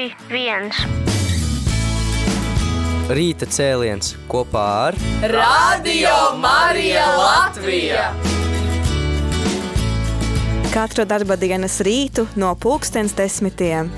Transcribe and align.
1. 0.00 0.70
Rīta 3.12 3.44
cēliens 3.52 4.14
kopā 4.30 4.62
ar 4.86 4.96
Radio 5.28 6.14
Marija 6.40 7.02
Latvija! 7.18 8.06
Katru 10.72 11.04
darba 11.10 11.36
dienas 11.36 11.76
rītu 11.84 12.24
no 12.40 12.54
pulkstens 12.56 13.12
desmitiem. 13.18 13.92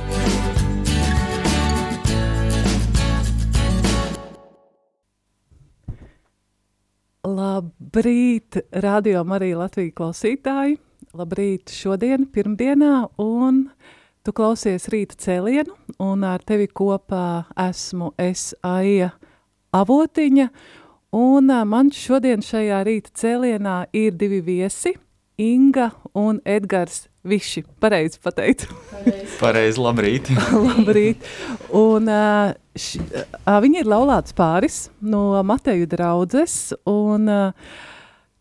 Labrīt, 7.22 8.58
radio 8.88 9.22
Marija 9.22 9.62
Latvija 9.62 9.94
klausītāji! 10.02 10.80
Labrīt 11.14 11.70
šodien, 11.70 12.26
pirmdienā, 12.32 13.04
un 13.22 13.68
tu 14.22 14.32
klausies 14.36 14.86
rīta 14.92 15.16
cēlienu, 15.18 15.74
un 16.02 16.24
ar 16.26 16.42
tevi 16.46 16.68
kopā 16.70 17.44
esmu 17.68 18.12
es 18.20 18.52
Aija 18.62 19.12
Avotiņa, 19.74 20.48
un 21.16 21.54
man 21.68 21.90
šodien 21.94 22.44
šajā 22.44 22.82
rīta 22.86 23.14
cēlienā 23.22 23.78
ir 23.96 24.14
divi 24.18 24.42
viesi, 24.44 24.94
Inga 25.42 25.90
un 26.14 26.38
Edgars 26.46 27.06
Viši, 27.24 27.62
pareizi 27.80 28.18
pateicu. 28.22 28.66
Pareizi, 29.38 29.78
labrīt. 29.78 30.28
labrīt. 30.68 31.22
Un 31.78 32.10
š, 32.74 32.98
viņi 33.62 33.78
ir 33.82 33.90
laulāts 33.90 34.34
pāris 34.34 34.84
no 35.00 35.38
Mateju 35.46 35.86
draudzes, 35.90 36.74
un 36.90 37.30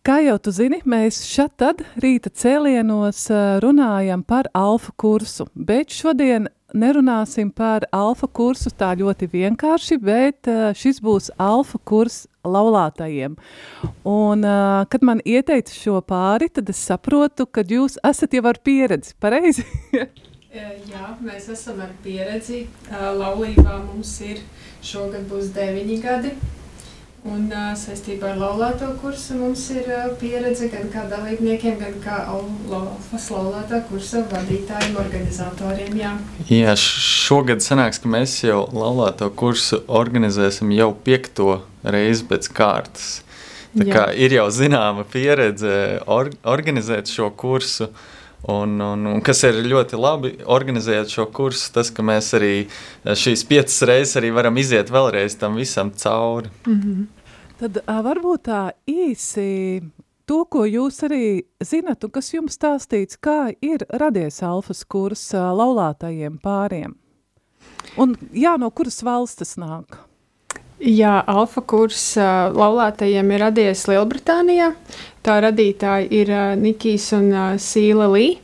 kā 0.05 0.17
jau 0.25 0.37
tu 0.41 0.53
zini, 0.55 0.81
mēs 0.87 1.21
šat 1.29 1.53
tad 1.61 1.83
rīta 2.01 2.31
cēlienos 2.33 3.27
runājam 3.63 4.23
par 4.25 4.49
alfa 4.57 4.93
kursu, 4.97 5.47
bet 5.55 5.93
šodien 5.93 6.49
nerunāsim 6.73 7.51
par 7.53 7.85
alfa 7.91 8.27
kursu 8.27 8.71
tā 8.73 8.93
ļoti 8.99 9.27
vienkārši, 9.31 9.97
bet 10.01 10.49
šis 10.77 11.01
būs 11.03 11.29
alfa 11.41 11.79
kurs 11.83 12.25
laulātajiem. 12.47 13.35
Un, 14.07 14.47
kad 14.89 15.05
man 15.05 15.21
ieteica 15.25 15.75
šo 15.75 15.99
pāri, 16.05 16.49
tad 16.49 16.71
es 16.71 16.81
saprotu, 16.81 17.45
ka 17.45 17.65
jūs 17.67 17.99
esat 18.07 18.33
jau 18.37 18.45
ar 18.49 18.61
pieredzi, 18.63 19.15
pareizi? 19.21 19.67
Jā, 20.51 21.13
mēs 21.23 21.45
esam 21.53 21.77
ar 21.79 21.93
pieredzi. 22.03 22.65
Laulībā 22.91 23.77
mums 23.85 24.17
ir 24.25 24.41
šogad 24.83 25.29
būs 25.29 25.53
deviņi 25.55 26.01
gadi. 26.03 26.33
Un 27.21 27.51
uh, 27.53 27.67
saistībā 27.77 28.31
ar 28.31 28.39
laulāto 28.41 28.87
kursu 28.97 29.35
mums 29.37 29.67
ir 29.75 29.85
uh, 29.93 30.07
pieredze 30.17 30.71
gan 30.71 30.87
kā 30.89 31.03
dalībniekiem, 31.05 31.75
gan 31.77 31.99
kā 32.01 32.15
Alfas 32.31 33.27
laulātā 33.29 33.83
kursa 33.85 34.23
vadītājiem, 34.31 34.95
organizatoriem. 34.97 35.99
Jā, 36.01 36.15
jā 36.49 36.73
šogad 36.81 37.61
sanāks, 37.61 38.01
ka 38.01 38.09
mēs 38.09 38.39
jau 38.41 38.63
laulāto 38.73 39.29
kursu 39.37 39.83
organizēsim 39.85 40.73
jau 40.73 40.89
piekto 41.05 41.59
reizi 41.85 42.25
pēc 42.31 42.49
kārtas. 42.57 43.11
Tā 43.77 43.85
kā 43.85 44.07
ir 44.17 44.33
jau 44.35 44.47
zināma 44.51 45.05
pieredze 45.07 46.01
or, 46.09 46.33
organizēt 46.41 47.13
šo 47.13 47.29
kursu. 47.37 47.91
Un, 48.49 48.79
un, 48.81 49.05
un 49.05 49.21
kas 49.21 49.43
ir 49.45 49.59
ļoti 49.69 49.97
labi 50.01 50.31
organizējot 50.49 51.13
šo 51.13 51.27
kursu, 51.29 51.67
tas, 51.75 51.91
ka 51.93 52.01
mēs 52.01 52.31
arī 52.33 52.53
šīs 53.05 53.43
piecas 53.45 53.81
reizes 53.85 54.17
arī 54.17 54.31
varam 54.33 54.57
iziet 54.57 54.89
vēlreiz 54.89 55.37
tam 55.37 55.59
visam 55.61 55.91
cauri. 55.93 56.49
Mm 56.65 56.79
-hmm. 56.81 57.05
Tad 57.61 57.77
uh, 57.77 57.99
varbūt 58.01 58.47
tā 58.49 58.71
īsi 58.89 59.81
to, 60.25 60.45
ko 60.49 60.65
jūs 60.65 61.03
arī 61.05 61.43
zinat, 61.63 62.03
un 62.03 62.09
kas 62.09 62.33
jums 62.33 62.57
stāstīts, 62.57 63.19
kā 63.21 63.53
ir 63.61 63.85
radies 63.89 64.41
alfas 64.43 64.83
kurs 64.83 65.33
uh, 65.33 65.51
laulātajiem 65.53 66.39
pāriem. 66.41 66.95
Un 67.97 68.15
jā, 68.33 68.57
no 68.57 68.71
kuras 68.71 69.03
valsts 69.03 69.35
tas 69.35 69.57
nāk? 69.61 69.99
Jā, 70.81 71.19
alfa 71.29 71.61
kurs 71.61 72.17
uh, 72.17 72.49
laulātajiem 72.57 73.35
ir 73.35 73.43
radies 73.43 73.85
Lielbritānijā. 73.85 74.71
Tā 75.21 75.35
radītāji 75.43 76.07
ir 76.17 76.31
uh, 76.33 76.53
Nikijs 76.57 77.11
un 77.13 77.27
uh, 77.29 77.51
Sīla 77.61 78.07
Lī, 78.09 78.39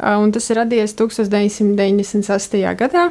uh, 0.00 0.16
un 0.16 0.32
tas 0.32 0.46
ir 0.48 0.62
radies 0.62 0.94
1998. 0.96 2.62
gadā. 2.80 3.10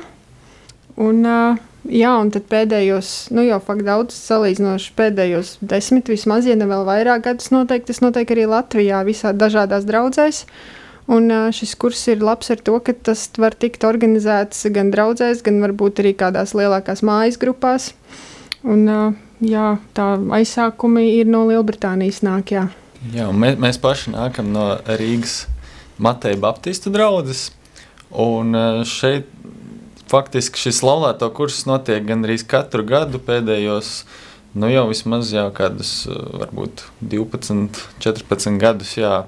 Un, 0.97 1.21
uh, 1.21 1.59
jā, 1.85 2.15
un 2.17 2.31
tad 2.33 2.47
pēdējos, 2.49 3.29
nu 3.37 3.45
jau 3.45 3.61
fakt 3.61 3.85
daudz 3.85 4.17
salīdzinoši 4.17 4.95
pēdējos 4.97 5.53
desmit, 5.61 6.09
vismaz, 6.09 6.49
ja 6.49 6.57
ne 6.57 6.65
vēl 6.65 6.81
vairāk 6.89 7.27
gadus 7.29 7.53
noteikti, 7.53 7.91
tas 7.93 8.01
notiek 8.01 8.33
arī 8.33 8.49
Latvijā 8.49 9.05
visā 9.05 9.35
dažādās 9.37 9.85
draudzēs. 9.85 10.45
Un 11.11 11.29
šis 11.53 11.75
kurs 11.77 12.01
ir 12.09 12.21
labs 12.23 12.49
ar 12.53 12.61
to, 12.61 12.77
ka 12.81 12.93
tas 12.93 13.27
var 13.41 13.53
tikt 13.57 13.83
organizēts 13.85 14.65
gan 14.73 14.93
draudzēs, 14.93 15.41
gan 15.45 15.57
varbūt 15.61 16.01
arī 16.01 16.13
kādās 16.17 16.53
lielākās 16.55 17.01
mājas 17.05 17.41
grupās. 17.41 17.91
Un, 18.63 18.85
jā, 19.41 19.65
tā 19.97 20.13
aizsākumi 20.37 21.09
ir 21.17 21.27
no 21.27 21.47
Lielbritānijas 21.49 22.21
nāk, 22.23 22.53
jā. 23.13 23.29
Mēs, 23.33 23.57
mēs 23.61 23.81
paši 23.81 24.13
nākam 24.15 24.51
no 24.53 24.67
Rīgas 24.85 25.45
Mateja 26.01 26.39
Baptistu 26.41 26.93
draudzes, 26.93 27.49
un 28.11 28.55
šeit 28.89 29.29
faktiski 30.11 30.59
šis 30.59 30.81
laulāto 30.83 31.29
kurs 31.33 31.63
notiek 31.69 32.03
gandrīz 32.07 32.43
katru 32.47 32.83
gadu 32.87 33.21
pēdējos, 33.23 34.01
nu 34.59 34.69
jau 34.71 34.87
vismaz 34.89 35.31
jau 35.31 35.47
kādus 35.55 36.03
varbūt 36.09 36.83
12, 37.13 37.79
14 38.03 38.59
gadus, 38.61 38.97
jā, 38.99 39.21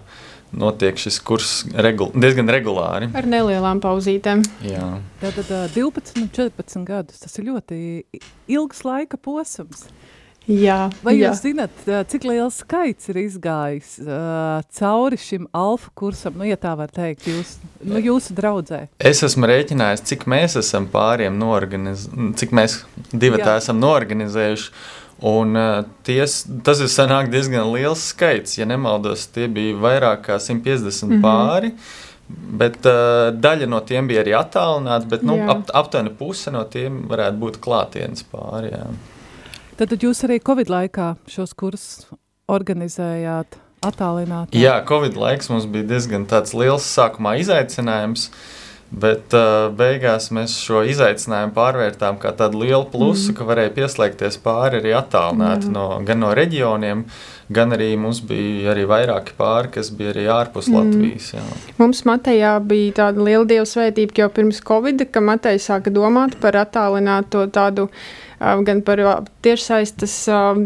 notiek 0.53 1.00
šis 1.00 1.19
kurs 1.25 1.53
regul 1.73 2.12
diezgan 2.13 2.51
regulāri. 2.51 3.09
Ar 3.17 3.28
nelielām 3.29 3.81
pauzītēm. 3.83 4.44
Jā. 4.67 4.89
Tātad 5.23 5.50
12 5.73 6.19
un 6.22 6.29
14 6.35 6.85
gadus, 6.88 7.23
tas 7.23 7.39
ir 7.39 7.47
ļoti 7.50 7.79
ilgs 8.53 8.83
laika 8.88 9.17
posms. 9.17 9.88
Jā, 10.44 10.90
Vai 11.00 11.14
jā. 11.16 11.30
jūs 11.30 11.40
zināt, 11.46 11.84
cik 12.12 12.26
liels 12.28 12.58
skaits 12.66 13.08
ir 13.14 13.20
izgājis 13.22 13.94
uh, 14.04 14.59
cauri 14.76 15.20
šim 15.20 15.46
alfa 15.56 15.92
kursam, 15.96 16.36
nu, 16.36 16.44
ja 16.50 16.58
tā 16.59 16.74
var 16.76 16.92
teikt, 16.92 17.30
jūs, 17.31 17.54
nu, 17.80 18.02
jūsu 18.04 18.36
draudzē? 18.36 18.81
Es 19.00 19.24
esmu 19.24 19.48
rēķinājis, 19.48 20.04
cik 20.09 20.26
mēs 20.28 20.58
esam 20.59 20.90
pāriem 20.92 21.38
norganizējuši, 21.40 22.34
cik 22.42 22.52
mēs 22.59 22.81
divi 23.14 23.40
tā 23.40 23.56
esam 23.62 23.80
norganizējuši. 23.84 24.68
Un, 25.24 25.56
uh, 25.56 25.86
ties, 26.04 26.42
tas 26.68 26.81
ir 26.84 26.90
sanāk 26.92 27.30
diezgan 27.31 27.70
liels 27.72 28.10
skaits. 28.12 28.58
Ja 28.58 28.68
nemaldos, 28.68 29.30
tie 29.31 29.48
bija 29.48 29.78
vairāk 29.80 30.25
kā 30.25 30.40
150 30.42 31.08
mm 31.08 31.14
-hmm. 31.14 31.22
pāri. 31.24 31.72
Bet 32.28 32.84
uh, 32.84 33.31
daļa 33.31 33.70
no 33.70 33.80
tiem 33.80 34.08
bija 34.08 34.24
arī 34.25 34.36
attālināta, 34.36 35.08
bet 35.08 35.24
nu, 35.24 35.40
ap, 35.48 35.70
aptuveni 35.74 36.10
puse 36.10 36.52
no 36.52 36.64
tiem 36.64 37.06
varētu 37.08 37.40
būt 37.40 37.60
klātienes 37.64 38.25
pāri. 38.31 38.74
Tad, 39.83 39.97
tad 39.97 40.03
jūs 40.05 40.21
arī 40.23 40.38
Covid 40.39 40.69
laikā 40.71 41.05
šos 41.27 41.51
kursus 41.59 42.05
organizējāt 42.47 43.57
attālināti? 43.83 44.55
Jā, 44.55 44.77
Covid 44.88 45.17
laiks 45.19 45.51
mums 45.51 45.66
bija 45.67 45.89
diezgan 45.89 46.23
liels 46.55 46.88
sākumā 46.88 47.33
izaicinājums. 47.41 48.29
Bet 48.94 49.33
uh, 49.35 49.73
beigās 49.73 50.29
mēs 50.31 50.53
šo 50.61 50.85
izaicinājumu 50.88 51.51
pārvērtām 51.57 52.19
kā 52.21 52.31
tādu 52.38 52.61
lielu 52.61 52.85
plusu, 52.94 53.31
mm. 53.31 53.35
ka 53.39 53.47
varēja 53.49 53.71
pieslēgties 53.73 54.38
pāri 54.44 54.79
arī 54.79 54.91
attālināti 54.95 55.71
no, 55.73 55.88
gan 56.05 56.21
no 56.21 56.29
reģioniem, 56.38 57.01
gan 57.51 57.73
arī 57.73 57.89
mums 58.00 58.21
bija 58.23 58.71
arī 58.75 58.85
vairāki 58.88 59.33
pāri, 59.35 59.73
kas 59.73 59.89
bija 59.97 60.13
arī 60.13 60.27
ārpus 60.31 60.69
mm. 60.69 60.77
Latvijas. 60.77 61.31
Jā. 61.33 61.47
Mums 61.81 62.05
Matejā 62.07 62.53
bija 62.69 63.00
tāda 63.01 63.25
liela 63.25 63.50
dieva 63.50 63.65
svētība 63.67 64.21
jau 64.21 64.29
pirms 64.38 64.61
Covid, 64.63 65.09
ka 65.09 65.25
Mateja 65.25 65.65
sāka 65.73 65.91
domāt 65.91 66.38
par 66.39 66.61
attālināto 66.61 67.50
tādu 67.51 67.89
gan 68.68 68.81
par 68.84 69.00
tiešsaistes 69.46 70.14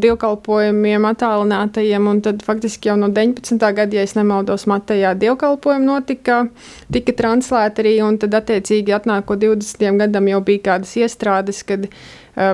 dievkalpojumiem, 0.01 1.05
attālinātajiem. 1.11 2.09
Tad 2.25 2.43
faktiski 2.45 2.89
jau 2.89 2.97
no 2.99 3.09
19. 3.13 3.57
gada, 3.77 3.97
ja 3.97 4.05
nemaldos, 4.17 4.65
Matejā 4.69 5.13
dievkalpojumi 5.19 5.85
notika, 5.85 6.43
tika 6.93 7.15
translēti 7.17 7.83
arī. 7.83 7.95
Tad, 8.21 8.37
attiecīgi, 8.41 8.95
atnākot 8.97 9.41
20. 9.43 9.99
gadam, 10.03 10.29
jau 10.31 10.41
bija 10.45 10.65
kādas 10.71 10.95
iestrādes, 10.97 11.63
kad 11.67 11.89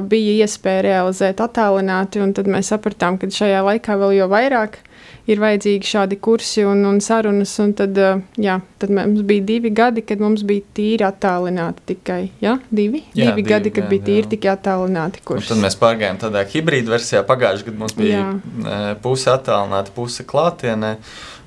bija 0.09 0.43
iespēja 0.43 0.87
realizēt 0.89 1.43
attālināti. 1.43 2.23
Tad 2.35 2.49
mēs 2.51 2.73
sapratām, 2.73 3.19
ka 3.21 3.31
šajā 3.31 3.63
laikā 3.69 3.99
vēl 3.99 4.17
jau 4.21 4.31
vairāk 4.31 4.81
ir 5.29 5.39
vajadzīgi 5.39 5.87
šādi 5.87 6.17
kursi 6.23 6.65
un, 6.67 6.83
un 6.87 6.99
sarunas. 7.03 7.53
Un 7.63 7.73
tad, 7.77 7.99
jā, 8.39 8.57
tad 8.81 8.93
mums 8.95 9.23
bija 9.27 9.45
divi 9.47 9.71
gadi, 9.75 10.03
kad 10.07 10.23
mums 10.23 10.43
bija 10.47 10.65
tīri 10.75 11.05
attālināti 11.07 11.85
tikai. 11.93 12.21
Ja? 12.43 12.57
Divi? 12.69 13.03
Jā, 13.13 13.31
divi 13.31 13.43
divi 13.43 13.45
gadi, 13.49 13.73
kad 13.73 13.85
gadi, 13.85 13.91
bija 13.95 14.07
tīri 14.09 14.25
jā. 14.25 14.31
tikai 14.35 14.51
attālināti 14.55 15.21
Un 15.23 15.27
kursi. 15.29 15.51
tad 15.51 15.61
mēs 15.63 15.77
pārgājām 15.81 16.19
tādā 16.23 16.43
hibrīda 16.53 16.95
versijā. 16.95 17.23
Pagājušajā 17.27 17.69
gadā 17.69 17.83
mums 17.83 17.95
bija 17.97 18.23
Jā. 18.23 18.81
puse 19.03 19.31
attālināta, 19.33 19.93
puse 19.95 20.25
klātienē. 20.27 20.95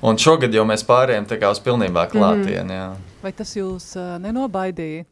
Un 0.07 0.17
šogad 0.21 0.53
jau 0.53 0.65
mēs 0.69 0.85
pārējām 0.85 1.25
uz 1.49 1.61
pilnībā 1.65 2.07
klātienē. 2.11 2.81
Mm. 2.93 3.13
Vai 3.23 3.31
tas 3.33 3.55
jūs 3.57 3.95
uh, 3.97 4.17
nenobaidīja? 4.21 5.07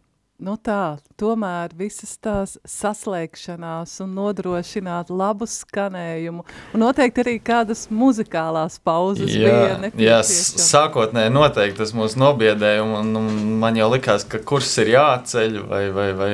Nu 0.46 0.56
tā, 0.62 0.98
tomēr 1.20 1.74
visas 1.78 2.14
tās 2.22 2.56
saslēgšanās 2.70 3.98
un 4.04 4.14
nodrošināt 4.18 5.10
labu 5.10 5.48
skanējumu, 5.50 6.46
un 6.76 6.84
noteikti 6.84 7.24
arī 7.24 7.36
kādas 7.44 7.86
muzikālās 7.90 8.78
pauzes 8.86 9.34
jā, 9.34 9.80
bija 9.96 9.96
Jā, 10.06 10.20
sākotnēji 10.26 11.34
noteikti 11.34 11.82
tas 11.82 11.96
mūs 11.98 12.18
nobiedēja, 12.20 12.86
un, 12.86 13.14
un 13.20 13.30
man 13.62 13.80
jau 13.80 13.90
likās, 13.96 14.28
ka 14.30 14.42
kurs 14.46 14.74
ir 14.84 14.94
jāceļ 14.96 15.62
vai, 15.72 15.84
vai, 15.96 16.10
vai 16.18 16.32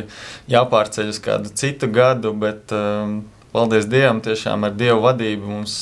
jāpārceļ 0.52 1.14
uz 1.14 1.22
kādu 1.24 1.54
citu 1.62 1.90
gadu, 1.92 2.34
bet 2.38 2.74
um, 2.76 3.22
paldies 3.56 3.88
Dievam, 3.92 4.24
tiešām 4.24 4.68
ar 4.68 4.76
Dievu 4.76 5.06
vadību 5.08 5.56
mums 5.56 5.78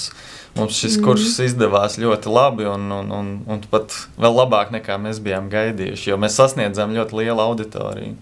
mums 0.59 0.77
šis 0.77 0.99
mm. 0.99 1.05
kurs 1.05 1.39
izdevās 1.43 1.97
ļoti 2.01 2.31
labi 2.31 2.67
un, 2.69 2.85
un, 2.93 3.09
un, 3.15 3.31
un 3.49 3.63
pat 3.71 3.95
vēl 4.19 4.37
labāk 4.41 4.73
nekā 4.75 4.99
mēs 5.01 5.21
bijām 5.23 5.49
gaidījuši, 5.51 6.11
jo 6.11 6.19
mēs 6.21 6.37
sasniedzām 6.39 6.93
ļoti 6.95 7.21
lielu 7.21 7.43
auditoriju. 7.43 8.13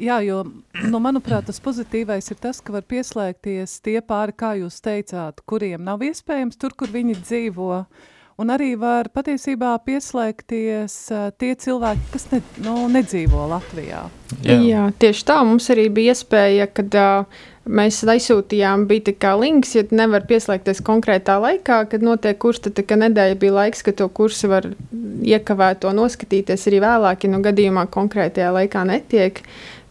Jā, 0.00 0.16
jo, 0.26 0.40
nu, 0.90 0.98
manuprāt, 0.98 1.44
tas 1.46 1.60
pozitīvais 1.62 2.26
ir 2.32 2.38
tas, 2.42 2.58
ka 2.58 2.74
var 2.74 2.82
pieslēgties 2.90 3.76
tie 3.84 4.00
pāri, 4.02 4.34
kā 4.34 4.56
jūs 4.58 4.80
teicāt, 4.82 5.38
kuriem 5.46 5.84
nav 5.86 6.02
iespējams 6.02 6.58
tur, 6.58 6.74
kur 6.74 6.90
viņi 6.90 7.14
dzīvo, 7.20 7.84
un 8.40 8.52
arī 8.54 8.74
var 8.80 9.10
patiesībā 9.14 9.72
pieslēgties 9.86 10.98
uh, 11.14 11.26
tie 11.38 11.54
cilvēki, 11.58 12.06
kas 12.12 12.28
ne, 12.32 12.42
nu, 12.64 12.76
nedzīvo 12.92 13.48
Latvijā. 13.54 14.04
Jā. 14.44 14.60
Jā, 14.60 14.84
tieši 14.98 15.26
tā, 15.28 15.40
mums 15.46 15.70
arī 15.72 15.88
bija 15.94 16.14
iespēja, 16.14 16.68
kad 16.74 16.98
uh, 17.00 17.42
Mēs 17.64 18.02
aizsūtījām, 18.04 18.82
bija 18.84 19.06
tā 19.06 19.12
kā 19.16 19.30
links, 19.40 19.70
ja 19.72 19.82
nevar 19.88 20.26
pieslēgties 20.28 20.82
konkrētā 20.84 21.38
laikā, 21.40 21.78
kad 21.88 22.02
notiek 22.04 22.36
kurs, 22.36 22.60
tad 22.60 22.76
tā 22.76 22.98
nedēļa 23.00 23.38
bija 23.40 23.54
laiks, 23.56 23.80
ka 23.86 23.94
to 23.96 24.10
kursu 24.12 24.50
var 24.52 24.68
iekavēt 25.24 25.80
to 25.80 25.94
noskatīties 25.96 26.68
arī 26.68 26.82
vēlāk, 26.84 27.24
ja 27.24 27.32
nu 27.32 27.40
gadījumā 27.44 27.86
konkrētajā 27.94 28.50
laikā 28.58 28.84
netiek. 28.90 29.40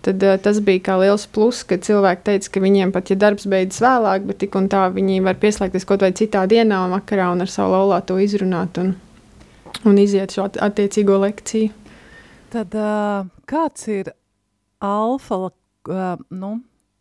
Tad 0.03 0.23
uh, 0.23 0.35
tas 0.43 0.59
bija 0.63 0.81
kā 0.83 0.97
liels 0.99 1.23
pluss, 1.31 1.63
ka 1.67 1.77
cilvēki 1.79 2.25
teica, 2.27 2.49
ka 2.51 2.63
viņiem 2.63 2.91
pat, 2.91 3.13
ja 3.13 3.19
darbs 3.19 3.47
beidzas 3.49 3.79
vēlāk, 3.85 4.25
bet 4.27 4.41
tik 4.43 4.57
un 4.59 4.67
tā 4.71 4.85
viņi 4.91 5.21
var 5.23 5.39
pieslēgties 5.39 5.87
kaut 5.87 6.03
vai 6.03 6.11
citā 6.17 6.43
dienā 6.49 6.81
un 6.87 6.97
vakarā 6.97 7.29
un 7.31 7.45
ar 7.45 7.51
savu 7.51 7.77
laulāto 7.77 8.19
izrunāt 8.19 8.81
un, 8.83 8.93
un 9.87 10.01
iziet 10.01 10.35
šo 10.35 10.49
attiecīgo 10.51 11.21
lekciju. 11.23 11.71
Tad 12.53 12.75
uh, 12.75 13.23
kāds 13.49 13.87
ir 13.89 14.11
alfa, 14.83 15.39
uh, 15.47 16.05
nu, 16.35 16.53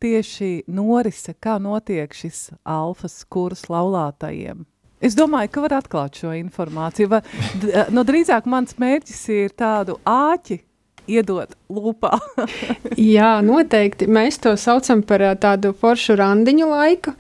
tieši 0.03 0.65
norise, 0.71 1.35
kā 1.35 1.59
notiek 1.63 2.15
šis 2.15 2.53
alfas 2.63 3.23
kurs 3.31 3.67
laulātajiem? 3.71 4.63
Es 5.03 5.17
domāju, 5.19 5.51
ka 5.51 5.63
var 5.65 5.81
atklāt 5.81 6.21
šo 6.23 6.31
informāciju. 6.39 7.11
Va, 7.11 7.19
d, 7.59 7.89
no 7.91 8.07
drīzāk 8.07 8.47
mans 8.47 8.79
mērķis 8.79 9.23
ir 9.35 9.55
tādu 9.59 9.99
āķi 10.07 10.63
iedot 11.11 11.55
lūpā. 11.73 12.17
Jā, 13.17 13.37
noteikti. 13.45 14.09
Mēs 14.11 14.41
to 14.43 14.55
saucam 14.61 15.03
par 15.07 15.25
tādu 15.43 15.73
foršu 15.79 16.17
randiņu 16.21 16.69
laiku, 16.71 17.15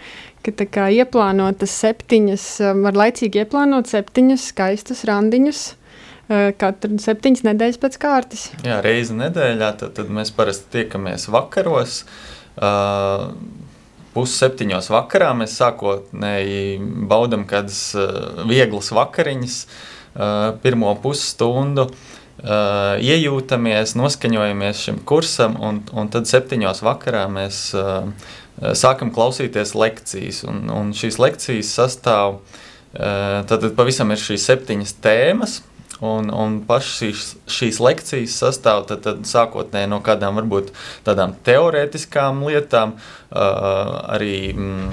ka 0.46 0.67
kā 0.67 0.88
ieplānotas 0.94 1.75
septiņas, 1.84 2.49
var 2.82 2.99
laicīgi 2.99 3.43
ieplānot 3.44 3.90
septiņas 3.90 4.49
skaistas 4.52 5.05
randiņus, 5.08 5.64
katru 6.58 7.00
septiņas 7.02 7.44
nedēļas 7.49 7.81
pēc 7.82 7.99
kārtas. 8.02 8.46
Jā, 8.67 8.81
reizi 8.84 9.17
nedēļā, 9.19 9.73
tad, 9.81 9.96
tad 9.99 10.12
mēs 10.14 10.32
parasti 10.34 10.79
tiekamies 10.79 11.29
vakaros, 11.32 12.05
uh, 12.61 13.32
Pusseptiņos 14.12 14.90
vakarā 14.93 15.31
mēs 15.32 15.55
sākotnēji 15.56 16.75
baudām 17.08 17.46
kādas 17.49 17.94
vieglas 18.44 18.90
vakariņas, 18.93 19.55
uh, 19.64 20.50
pirmo 20.61 20.90
pusstundu. 21.00 21.87
Uh, 21.88 22.21
iejūtamies, 22.43 23.94
noskaņojamies 23.99 24.85
šim 24.87 25.00
kursam, 25.06 25.56
un, 25.62 25.83
un 25.94 26.11
tad 26.11 26.27
septiņos 26.31 26.83
vakarā 26.83 27.27
mēs 27.31 27.65
uh, 27.79 28.09
sākam 28.79 29.12
klausīties 29.15 29.77
lekcijas. 29.79 30.43
Un, 30.50 30.65
un 30.73 30.91
šīs 30.97 31.21
lekcijas 31.23 31.71
sastāv, 31.79 32.41
uh, 32.41 33.43
tad 33.47 33.69
pavisam 33.79 34.11
ir 34.15 34.23
šīs 34.23 34.49
septiņas 34.50 34.99
tēmas, 35.05 35.61
Un, 36.03 36.33
un 36.35 36.56
pašas 36.67 36.97
šīs, 36.99 37.27
šīs 37.47 37.77
lekcijas 37.79 38.33
sastāv 38.43 38.89
tad, 38.89 39.05
tad 39.05 39.21
sākotnēji 39.29 39.87
no 39.93 40.00
kādām 40.03 40.35
varbūt 40.41 40.73
tādām 41.06 41.37
teorētiskām 41.47 42.41
lietām, 42.43 42.97
uh, 42.99 43.39
arī 44.11 44.50
mm, 44.50 44.89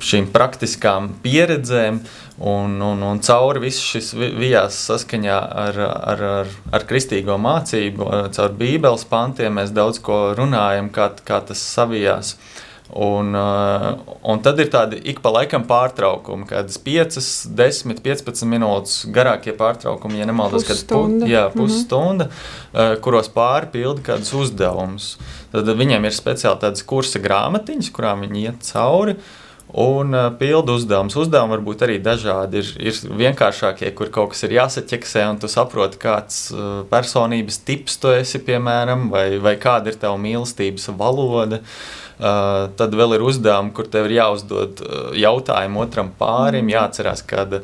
šīm 0.00 0.30
praktiskām 0.34 1.12
pieredzēm. 1.24 2.00
Un, 2.40 2.78
un, 2.80 3.02
un 3.04 3.18
cauri 3.20 3.60
visam 3.66 3.84
šis 3.84 4.14
vijās 4.16 4.78
saskaņā 4.88 5.40
ar, 5.64 5.80
ar, 5.84 6.22
ar, 6.38 6.54
ar 6.72 6.86
kristīgo 6.88 7.36
mācību, 7.36 8.06
caur 8.32 8.54
Bībeles 8.56 9.04
pantiem 9.10 9.60
mēs 9.60 9.74
daudz 9.76 10.00
ko 10.00 10.30
runājam, 10.38 10.88
kā, 10.94 11.10
kā 11.28 11.42
tas 11.44 11.60
savijās. 11.60 12.32
Uh, 12.32 12.70
Un, 12.92 13.34
uh, 13.34 13.98
un 14.26 14.40
tad 14.42 14.58
ir 14.58 14.70
tādi 14.70 14.98
ik 15.12 15.20
pa 15.22 15.30
laikam 15.30 15.62
pārtraukumi, 15.68 16.46
kādas 16.50 16.78
5, 16.82 17.20
10, 17.54 18.00
15 18.02 18.48
minūtes 18.50 19.04
garākie 19.14 19.54
pārtraukumi, 19.54 20.18
ja 20.18 20.26
nemaldos, 20.26 20.66
kad 20.66 20.80
pu, 20.90 21.04
jā, 21.30 21.46
mhm. 21.46 21.58
pusstunda, 21.58 22.26
mm 22.26 22.30
-hmm. 22.30 22.96
uh, 22.96 22.96
kuros 23.04 23.30
pāri 23.30 23.70
pilda 23.70 24.02
kādus 24.08 24.34
uzdevumus. 24.34 25.18
Tad 25.52 25.70
viņiem 25.70 26.04
ir 26.04 26.16
speciāli 26.16 26.60
tādas 26.60 26.82
kursa 26.82 27.22
grāmatiņas, 27.22 27.92
kurām 27.94 28.26
viņi 28.26 28.42
iet 28.42 28.66
cauri. 28.72 29.16
Un 29.72 30.14
uh, 30.14 30.32
pildu 30.38 30.74
uzdevums. 30.80 31.14
Uzdevumi 31.20 31.54
var 31.54 31.64
būt 31.66 31.86
arī 31.86 32.00
dažādi. 32.02 32.62
Ir, 32.62 32.90
ir 32.90 33.16
vienkāršākie, 33.22 33.92
kur 33.94 34.10
kaut 34.14 34.34
kas 34.34 34.42
ir 34.48 34.56
jāsaķeksē, 34.58 35.28
un 35.30 35.40
tu 35.42 35.50
saproti, 35.50 36.00
kāds 36.02 36.48
uh, 36.54 36.82
personības 36.90 37.62
tips 37.66 38.00
tu 38.02 38.10
esi, 38.14 38.42
piemēram, 38.42 39.08
vai, 39.14 39.26
vai 39.42 39.54
kāda 39.62 39.92
ir 39.92 40.00
tava 40.00 40.18
mīlestības 40.20 40.90
valoda. 40.98 41.60
Uh, 41.60 42.08
tad 42.76 42.92
vēl 42.92 43.14
ir 43.16 43.22
uzdevumi, 43.24 43.72
kur 43.72 43.86
tev 43.88 44.10
ir 44.10 44.18
jāuzdod 44.18 44.82
jautājumu 45.16 45.80
otram 45.80 46.10
pārim, 46.18 46.66
mm. 46.66 46.72
jāatcerās 46.74 47.22
kāda 47.24 47.62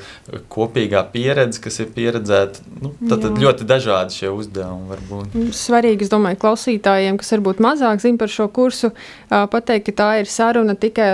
kopīgā 0.53 1.03
pieredze, 1.13 1.61
kas 1.61 1.77
ir 1.83 1.91
pieredzēta. 1.93 2.65
Nu, 2.81 2.95
tad, 3.03 3.27
tad 3.27 3.37
ļoti 3.43 3.69
dažādi 3.69 4.17
šie 4.17 4.33
uzdevumi 4.33 4.89
var 4.95 5.05
būt. 5.11 5.37
Mm, 5.37 5.53
svarīgi, 5.57 6.07
es 6.07 6.13
domāju, 6.13 6.41
klausītājiem, 6.47 7.21
kas 7.21 7.35
varbūt 7.37 7.61
mazāk 7.67 8.01
zina 8.05 8.23
par 8.23 8.33
šo 8.33 8.49
kursu, 8.49 8.95
pateikt, 9.29 9.91
ka 9.91 9.99
tā 10.01 10.11
ir 10.23 10.31
saruna 10.31 10.79
tikai 10.79 11.11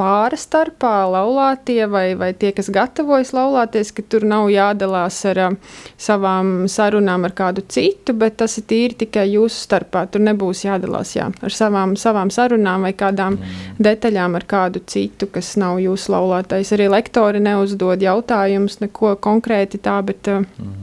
pāra 0.00 0.38
starpā, 0.40 0.94
laulātie 1.12 1.84
vai, 1.90 2.14
vai 2.18 2.30
tie, 2.32 2.54
kas 2.56 2.70
gatavojas 2.72 3.34
laulāties, 3.36 3.92
ka 3.92 4.04
tur 4.08 4.24
nav 4.28 4.48
jādalās 4.52 5.18
ar 5.28 5.42
um, 5.44 5.58
savām 6.00 6.52
sarunām 6.72 7.28
ar 7.28 7.36
kādu 7.36 7.64
citu, 7.68 8.16
bet 8.16 8.38
tas 8.40 8.56
ir 8.60 8.66
tīri 8.70 8.98
tikai 9.04 9.26
jūsu 9.34 9.66
starpā. 9.66 10.06
Tur 10.10 10.24
nebūs 10.24 10.64
jādalās 10.64 11.14
jā, 11.18 11.28
ar 11.28 11.56
savām, 11.56 11.96
savām 12.00 12.32
sarunām 12.34 12.88
vai 12.88 12.94
kādām 12.96 13.38
mm. 13.38 13.80
detaļām 13.82 14.38
ar 14.40 14.48
kādu 14.48 14.84
citu, 14.88 15.28
kas 15.32 15.54
nav 15.60 15.82
jūsu 15.84 16.16
laulātais. 16.16 16.72
Arī 16.76 16.88
lektori 16.92 17.42
neuzdod 17.44 18.00
jautājumus, 18.04 18.80
neko 18.84 19.16
konkrēti 19.20 19.82
tā, 19.84 20.00
bet. 20.06 20.30
Uh, 20.30 20.46
mm 20.58 20.79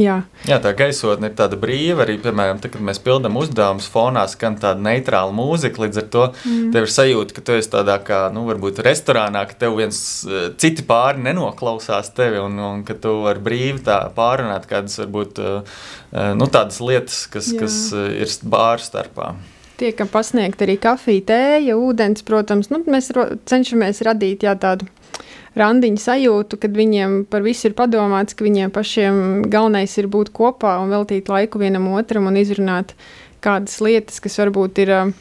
Jā. 0.00 0.16
Jā, 0.48 0.56
tā 0.62 0.72
gaisotne 0.76 1.28
ir 1.28 1.34
tāda 1.36 1.58
brīva. 1.60 2.04
Arī, 2.06 2.16
piemēram, 2.22 2.60
tad, 2.62 2.72
kad 2.74 2.84
mēs 2.84 3.00
pildām 3.04 3.36
uzdevumus, 3.40 3.88
fonā 3.92 4.22
skan 4.30 4.56
tāda 4.60 4.80
neitrāla 4.84 5.34
mūzika. 5.36 5.82
Līdz 5.84 6.00
ar 6.00 6.06
to 6.14 6.24
mm. 6.32 6.70
tev 6.74 6.86
ir 6.86 6.94
sajūta, 6.94 7.36
ka 7.36 7.44
tu 7.44 7.56
esi 7.58 7.72
tādā 7.72 7.98
kā, 8.06 8.22
nu, 8.34 8.46
varbūt 8.48 8.80
restorānā, 8.86 9.44
ka 9.50 9.58
tev 9.64 9.76
viens 9.80 10.00
eh, 10.24 10.48
citi 10.60 10.86
pāri 10.88 11.20
nenoklausās 11.26 12.12
tevi 12.16 12.40
un, 12.40 12.56
un 12.64 12.84
ka 12.88 12.96
tu 12.96 13.18
vari 13.26 13.44
brīvi 13.44 13.84
tā 13.86 14.00
pārunāt 14.16 14.68
kādas, 14.70 14.96
varbūt, 15.02 15.40
eh, 15.44 15.80
eh, 16.14 16.32
nu, 16.38 16.48
tādas 16.48 16.80
lietas, 16.84 17.26
kas, 17.32 17.52
Jā. 17.52 17.64
kas 17.64 17.80
ir 17.94 18.36
bāru 18.48 18.84
starpā. 18.84 19.34
Tiekam 19.80 20.08
pasniegt 20.12 20.60
arī 20.64 20.76
kafija, 20.80 21.24
tēja, 21.30 21.76
ūdens, 21.80 22.24
protams. 22.24 22.68
Nu, 22.72 22.82
mēs 22.88 23.08
cenšamies 23.48 24.02
radīt 24.04 24.44
jā, 24.44 24.52
tādu 24.60 24.88
randiņu 25.58 26.00
sajūtu, 26.00 26.60
kad 26.62 26.76
viņiem 26.76 27.24
par 27.30 27.42
visu 27.46 27.70
ir 27.70 27.78
padomāts, 27.78 28.36
ka 28.36 28.46
viņiem 28.46 28.70
pašiem 28.74 29.42
galvenais 29.50 29.96
ir 29.98 30.10
būt 30.10 30.30
kopā 30.36 30.76
un 30.82 30.92
veltīt 30.94 31.30
laiku 31.32 31.62
vienam 31.62 31.88
otram 31.94 32.30
un 32.30 32.38
izrunāt 32.38 32.94
kādas 33.42 33.80
lietas, 33.82 34.20
kas 34.22 34.38
varbūt 34.42 34.82
ir 34.84 34.94
uh, 34.94 35.12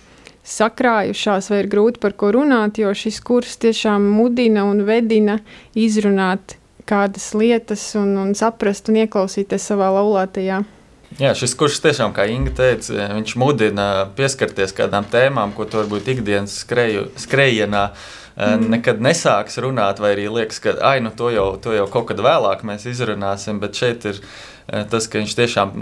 sakrājušās 0.49 1.49
vai 1.51 1.63
ir 1.63 1.69
grūti 1.71 2.01
par 2.01 2.15
ko 2.19 2.31
runāt, 2.35 2.79
jo 2.81 2.91
šis 2.95 3.19
kurs 3.25 3.57
tiešām 3.61 4.05
mudina 4.15 4.65
un 4.69 4.83
vedina 4.87 5.39
izrunāt 5.77 6.57
kādas 6.89 7.31
lietas 7.37 7.83
un, 7.99 8.15
un 8.17 8.35
saprast 8.37 8.89
un 8.89 9.03
ieklausīties 9.03 9.69
savā 9.71 9.91
laulātajā. 9.93 10.63
Jā, 11.17 11.33
šis 11.37 11.55
kurs 11.57 11.79
tiešām, 11.81 12.13
kā 12.13 12.27
Inga 12.29 12.53
teica, 12.57 13.07
viņš 13.15 13.35
mudina 13.41 13.85
pieskarties 14.17 14.75
kādām 14.77 15.07
tēmām, 15.09 15.55
ko 15.57 15.65
tu 15.65 15.79
varbūt 15.81 16.11
ikdienas 16.13 16.59
skreju, 16.63 17.07
skrejienā 17.17 17.87
mm. 18.39 18.69
nekad 18.75 19.01
nesāks 19.03 19.59
runāt, 19.61 19.99
vai 19.99 20.13
arī 20.15 20.29
liekas, 20.31 20.61
ka 20.63 20.77
ai, 20.85 20.99
nu, 21.03 21.11
to, 21.15 21.31
jau, 21.33 21.51
to 21.61 21.75
jau 21.75 21.87
kaut 21.91 22.09
kad 22.11 22.21
vēlāk 22.23 22.63
mēs 22.67 22.87
izrunāsim. 22.89 23.59
Bet 23.59 23.75
šeit 23.79 24.07
ir 24.09 24.23
tas, 24.89 25.09
ka 25.09 25.21
viņš 25.21 25.35
tiešām. 25.41 25.75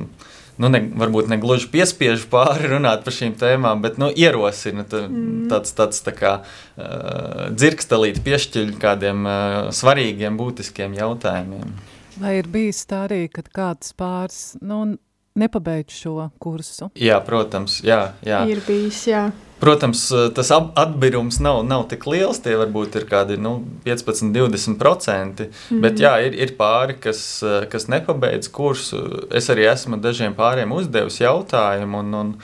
Nu, 0.57 0.71
ne, 0.73 0.79
varbūt 0.97 1.27
ne 1.29 1.37
gluži 1.37 1.67
piespiež 1.69 2.23
pāri 2.31 2.69
runāt 2.73 3.03
par 3.05 3.13
šīm 3.13 3.35
tēmām, 3.37 3.83
bet 3.83 3.99
nu, 4.01 4.09
ierosina 4.09 4.87
tā, 4.89 5.03
mm. 5.05 5.43
tāds, 5.51 5.75
tāds 5.77 6.01
tā 6.01 6.15
kā 6.17 6.31
uh, 6.41 7.43
dzirkstelīt, 7.53 8.23
piešķiļ 8.25 8.71
kādiem 8.81 9.21
uh, 9.29 9.57
svarīgiem, 9.69 10.39
būtiskiem 10.39 10.97
jautājumiem. 10.97 11.75
Vai 12.17 12.39
ir 12.39 12.49
bijis 12.49 12.81
tā 12.89 13.03
arī, 13.05 13.27
kad 13.29 13.51
kāds 13.53 13.93
pāris 13.93 14.55
nu, 14.65 14.97
nepabeidz 15.37 15.93
šo 15.93 16.31
kursu? 16.41 16.89
Jā, 16.97 17.19
protams, 17.21 17.77
jā, 17.85 18.15
jā. 18.25 18.41
Ir 18.49 18.65
bijis, 18.65 19.03
jā. 19.11 19.27
Protams, 19.57 20.03
tas 20.37 20.51
atbīrums 20.53 21.39
nav, 21.41 21.63
nav 21.65 21.87
tik 21.91 22.05
liels. 22.09 22.39
Tie 22.45 22.53
varbūt 22.59 22.99
ir 22.99 23.07
kādi 23.09 23.39
nu, 23.41 23.55
15, 23.85 24.29
20%. 24.35 24.77
Mm 24.77 25.47
-hmm. 25.47 25.81
Bet 25.81 25.99
jā, 25.99 26.13
ir, 26.27 26.33
ir 26.33 26.53
pāri, 26.57 26.93
kas, 26.99 27.43
kas 27.69 27.87
nepabeidz 27.87 28.51
kursu. 28.51 29.27
Es 29.31 29.49
arī 29.49 29.71
esmu 29.71 29.97
dažiem 29.97 30.35
pāriem 30.35 30.71
uzdevis 30.71 31.21
jautājumu. 31.21 31.99
Un, 31.99 32.13
un, 32.13 32.35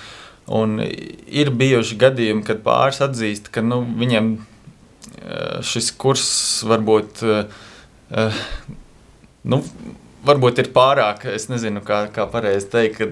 un 0.47 0.79
ir 1.27 1.51
bijuši 1.51 1.97
gadījumi, 1.97 2.43
kad 2.43 2.63
pāris 2.63 3.01
atzīst, 3.01 3.51
ka 3.51 3.61
nu, 3.61 3.85
viņiem 3.99 4.37
šis 5.61 5.91
kurs 5.91 6.63
varbūt. 6.67 7.23
Uh, 7.23 8.43
nu, 9.43 9.63
varbūt 10.27 10.61
ir 10.63 10.69
pārāk, 10.75 11.25
es 11.33 11.47
nezinu, 11.51 11.81
kā, 11.85 12.05
kā 12.13 12.25
pareizi 12.31 12.69
teikt. 12.71 12.99
Ka... 12.99 13.07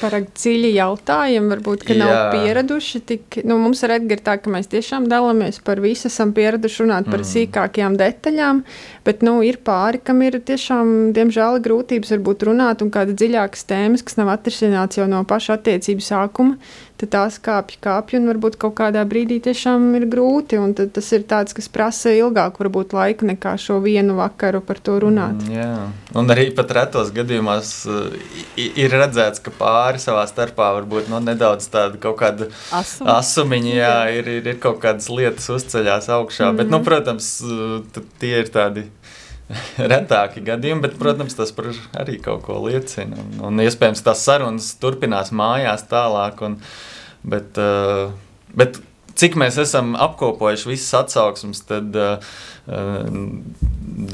Pārāk 0.00 0.30
dziļi 0.36 0.72
jautājumi, 0.76 1.50
varbūt, 1.52 1.84
ka 1.86 1.94
jā. 1.96 2.00
nav 2.00 2.34
pieraduši. 2.34 3.02
Tik, 3.10 3.38
nu, 3.48 3.58
mums 3.62 3.82
ar 3.86 3.96
Edgars 3.98 4.24
tā, 4.26 4.36
ka 4.42 4.52
mēs 4.52 4.70
tiešām 4.72 5.08
dalāmies 5.10 5.60
par 5.66 5.82
visu, 5.84 6.08
esam 6.10 6.32
pieraduši 6.36 6.82
runāt 6.84 7.10
par 7.10 7.22
mm. 7.22 7.30
sīkākajām 7.32 7.98
detaļām, 8.00 8.64
bet 9.06 9.24
nu, 9.26 9.38
ir 9.46 9.60
pāri, 9.66 10.00
kam 10.02 10.24
ir 10.26 10.40
tiešām, 10.48 11.12
diemžēl, 11.16 11.60
grūtības 11.64 12.16
varbūt 12.16 12.48
runāt 12.50 12.84
un 12.84 12.92
kāda 12.94 13.16
dziļākas 13.16 13.68
tēmas, 13.68 14.04
kas 14.06 14.20
nav 14.20 14.32
atrisināts 14.34 15.00
jau 15.00 15.08
no 15.10 15.22
paša 15.28 15.60
attiecību 15.60 16.04
sākuma 16.04 16.56
tad 17.00 17.10
tās 17.12 17.36
kāpj, 17.42 17.76
kāpj, 17.84 18.16
un 18.18 18.28
varbūt 18.30 18.56
kaut 18.60 18.76
kādā 18.78 19.02
brīdī 19.08 19.38
tiešām 19.44 19.84
ir 19.98 20.06
grūti. 20.12 20.58
Tas 20.96 21.10
ir 21.12 21.26
tāds, 21.28 21.54
kas 21.56 21.68
prasa 21.72 22.12
ilgāku 22.16 22.64
varbūt, 22.64 22.94
laiku 22.96 23.28
nekā 23.28 23.56
šo 23.60 23.78
vienu 23.84 24.16
vakaru 24.18 24.62
par 24.64 24.80
to 24.80 24.96
runāt. 25.04 25.36
Mm, 25.44 25.52
jā, 25.52 25.70
un 26.16 26.32
arī 26.32 26.48
pat 26.56 26.72
retos 26.78 27.12
gadījumos 27.16 27.72
ir 28.56 28.96
redzēts, 28.96 29.42
ka 29.44 29.52
pāri 29.54 30.00
savā 30.02 30.24
starpā 30.30 30.72
varbūt 30.80 31.10
no, 31.12 31.20
nu, 31.20 31.30
nedaudz 31.32 31.68
tāda 31.72 32.00
kaut 32.00 32.18
kāda 32.22 32.50
Asum. 32.74 33.10
asumiņa, 33.12 33.74
jā, 33.76 33.96
ir, 34.16 34.32
ir, 34.38 34.52
ir 34.54 34.60
kaut 34.62 34.80
kādas 34.84 35.10
lietas 35.12 35.50
uzceļās 35.52 36.08
augšā. 36.16 36.50
Mm. 36.50 36.62
Bet, 36.62 36.72
nu, 36.72 36.82
protams, 36.86 37.32
uh, 37.44 38.04
tie 38.22 38.38
ir 38.40 38.52
tādi 38.52 38.88
retāki 39.92 40.42
gadījumi, 40.46 40.82
bet, 40.86 40.98
protams, 41.00 41.36
tas 41.38 41.52
arī 41.98 42.18
kaut 42.22 42.42
ko 42.46 42.58
liecina. 42.66 43.16
Un, 43.20 43.28
un 43.50 43.64
iespējams, 43.64 44.04
tās 44.06 44.24
sarunas 44.26 44.72
turpinās 44.82 45.32
mājās 45.34 45.86
tālāk. 45.90 46.42
Un, 46.46 46.58
bet, 47.26 47.58
uh, 47.60 48.10
bet 48.58 48.80
cik 49.16 49.36
mēs 49.40 49.56
esam 49.62 49.94
apkopojuši 50.06 50.68
visas 50.72 50.94
atsauksmes, 51.00 51.60
tad 51.68 51.96
uh, 51.96 52.18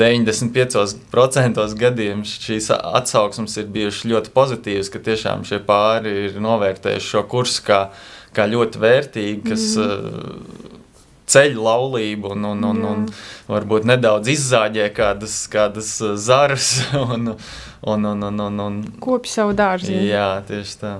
95% 0.02 1.76
gadījumu 1.80 2.24
šīs 2.28 2.68
atsauksmes 2.76 3.56
ir 3.62 3.66
bijušas 3.72 4.04
ļoti 4.12 4.28
pozitīvas, 4.36 4.92
ka 4.92 4.98
tiešām 5.08 5.38
šie 5.48 5.60
pāri 5.66 6.10
ir 6.28 6.32
novērtējuši 6.44 7.08
šo 7.14 7.22
kursu 7.32 7.60
kā, 7.66 7.80
kā 8.36 8.42
ļoti 8.52 8.76
vērtīgu, 8.84 9.40
kas 9.48 9.64
mm. 9.80 9.82
uh, 9.88 10.81
ceļu 11.32 11.64
laulību 11.66 12.34
un, 12.34 12.46
un, 12.52 12.68
un, 12.70 12.84
un 12.90 13.02
varbūt 13.50 13.88
nedaudz 13.88 14.30
izzāģē 14.34 14.90
kādas, 14.96 15.40
kādas 15.52 15.94
uh, 16.04 16.14
zaras 16.16 16.70
un, 17.14 17.34
un, 17.34 18.06
un, 18.12 18.28
un, 18.28 18.46
un, 18.46 18.62
un 18.68 18.78
kopi 19.02 19.32
savu 19.32 19.56
dārzu. 19.58 19.94
Jā, 20.06 20.30
tieši 20.48 20.78
tā. 20.84 20.94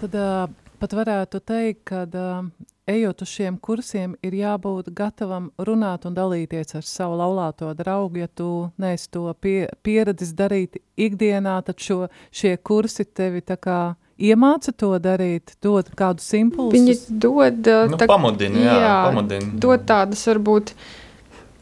Tad 0.00 0.16
uh, 0.20 0.46
pat 0.80 0.96
varētu 0.96 1.40
teikt, 1.40 1.84
ka 1.88 2.04
uh, 2.06 2.48
ejot 2.86 3.22
uz 3.22 3.30
šiem 3.32 3.58
kursiem, 3.58 4.14
ir 4.22 4.36
jābūt 4.38 4.92
gatavam 4.94 5.50
runāt 5.58 6.06
un 6.06 6.14
dalīties 6.14 6.76
ar 6.78 6.86
savu 6.86 7.18
laulāto 7.18 7.72
draugu. 7.74 8.22
Ja 8.22 8.28
tu 8.28 8.50
neesi 8.78 9.10
to 9.10 9.26
pie, 9.40 9.66
pieredzis 9.82 10.32
darīt 10.36 10.78
ikdienā, 10.96 11.58
tad 11.66 11.82
šo, 11.82 12.06
šie 12.30 12.56
kursi 12.62 13.04
tevi 13.04 13.42
tā 13.42 13.58
kā 13.58 13.80
iemāca 14.18 14.72
to 14.72 14.92
darīt, 15.02 15.56
dod 15.62 15.88
kādus 15.96 16.28
impulsus? 16.38 16.76
Viņi 16.76 17.20
dod, 17.22 17.58
uh, 17.68 17.88
nu, 17.90 17.98
tā, 18.00 18.08
pamudina, 18.10 18.60
jā, 18.60 18.76
jā, 18.84 18.94
pamudina. 19.08 19.50
dod 19.62 19.84
tādas 19.88 20.22
varbūt 20.30 20.72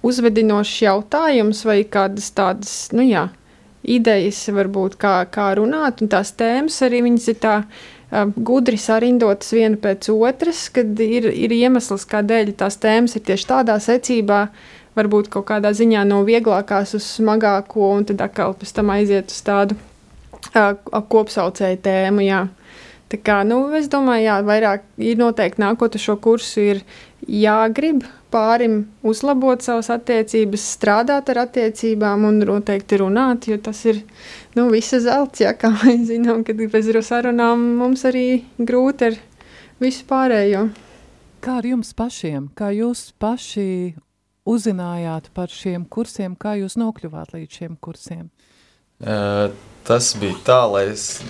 uzvedinošas 0.04 0.82
jautājumus 0.84 1.64
vai 1.66 1.80
kādas 1.88 2.30
tādas, 2.36 2.76
nu 2.94 3.06
jā, 3.06 3.28
idejas 3.82 4.40
varbūt 4.54 4.98
kā, 5.00 5.16
kā 5.32 5.50
runāt, 5.58 6.04
un 6.04 6.12
tās 6.12 6.32
tēmas 6.38 6.78
arī 6.86 7.02
viņas 7.08 7.26
ir 7.32 7.40
tā 7.42 7.56
uh, 7.64 8.30
gudri 8.36 8.78
sarindotas 8.80 9.50
viena 9.56 9.80
pēc 9.80 10.12
otras, 10.14 10.68
kad 10.74 11.00
ir, 11.02 11.30
ir 11.32 11.56
iemesls, 11.56 12.06
kādēļ 12.10 12.54
tās 12.60 12.78
tēmas 12.82 13.18
ir 13.18 13.26
tieši 13.26 13.50
tādā 13.50 13.80
secībā, 13.82 14.46
varbūt 14.94 15.32
kaut 15.32 15.48
kādā 15.50 15.74
ziņā 15.74 16.04
no 16.06 16.22
vieglākās 16.26 16.94
uz 16.94 17.08
smagāko, 17.18 17.90
un 17.96 18.06
tad 18.12 18.22
atkal 18.28 18.54
pēc 18.60 18.76
tam 18.76 18.94
aiziet 18.94 19.34
uz 19.34 19.42
tādu 19.42 19.80
kopsaucēju 20.52 21.80
tēmu. 21.84 22.26
Jā. 22.26 22.44
Tā 23.12 23.20
kā, 23.20 23.42
nu, 23.46 23.58
es 23.76 23.86
domāju, 23.92 24.24
jā, 24.26 24.36
vairāk 24.42 24.86
ir 24.98 25.18
noteikti 25.20 25.62
nākot 25.62 25.94
uz 25.94 26.02
šo 26.02 26.16
kursu, 26.24 26.62
ir 26.72 26.80
jāgrib 27.28 28.02
pārim 28.32 28.80
uzlabot 29.06 29.62
savas 29.62 29.90
attiecības, 29.94 30.64
strādāt 30.74 31.28
ar 31.30 31.44
attiecībām 31.44 32.24
un 32.26 32.40
noteikti 32.48 32.98
runāt, 33.04 33.46
jo 33.46 33.58
tas 33.62 33.84
ir 33.86 34.00
nu, 34.56 34.66
visa 34.72 34.98
zelts, 35.04 35.44
jā, 35.44 35.52
kā 35.54 35.70
mēs 35.82 36.08
zinām, 36.08 36.42
kad 36.48 36.58
bez 36.72 36.88
sarunām 37.06 37.62
mums 37.78 38.02
arī 38.08 38.42
grūti 38.58 39.12
ar 39.12 39.20
visu 39.84 40.08
pārējo. 40.10 40.66
Kā 41.44 41.60
ar 41.60 41.68
jums 41.68 41.92
pašiem? 41.94 42.48
Kā 42.56 42.72
jūs 42.72 43.10
paši 43.20 43.68
uzzinājāt 44.48 45.28
par 45.36 45.52
šiem 45.52 45.84
kursiem? 45.84 46.34
Kā 46.40 46.56
jūs 46.56 46.78
nokļuvāt 46.80 47.36
līdz 47.36 47.60
šiem 47.60 47.76
kursiem? 47.84 48.24
Uh, 48.26 48.53
tas 49.84 50.16
bija 50.20 50.34
tālais 50.46 51.20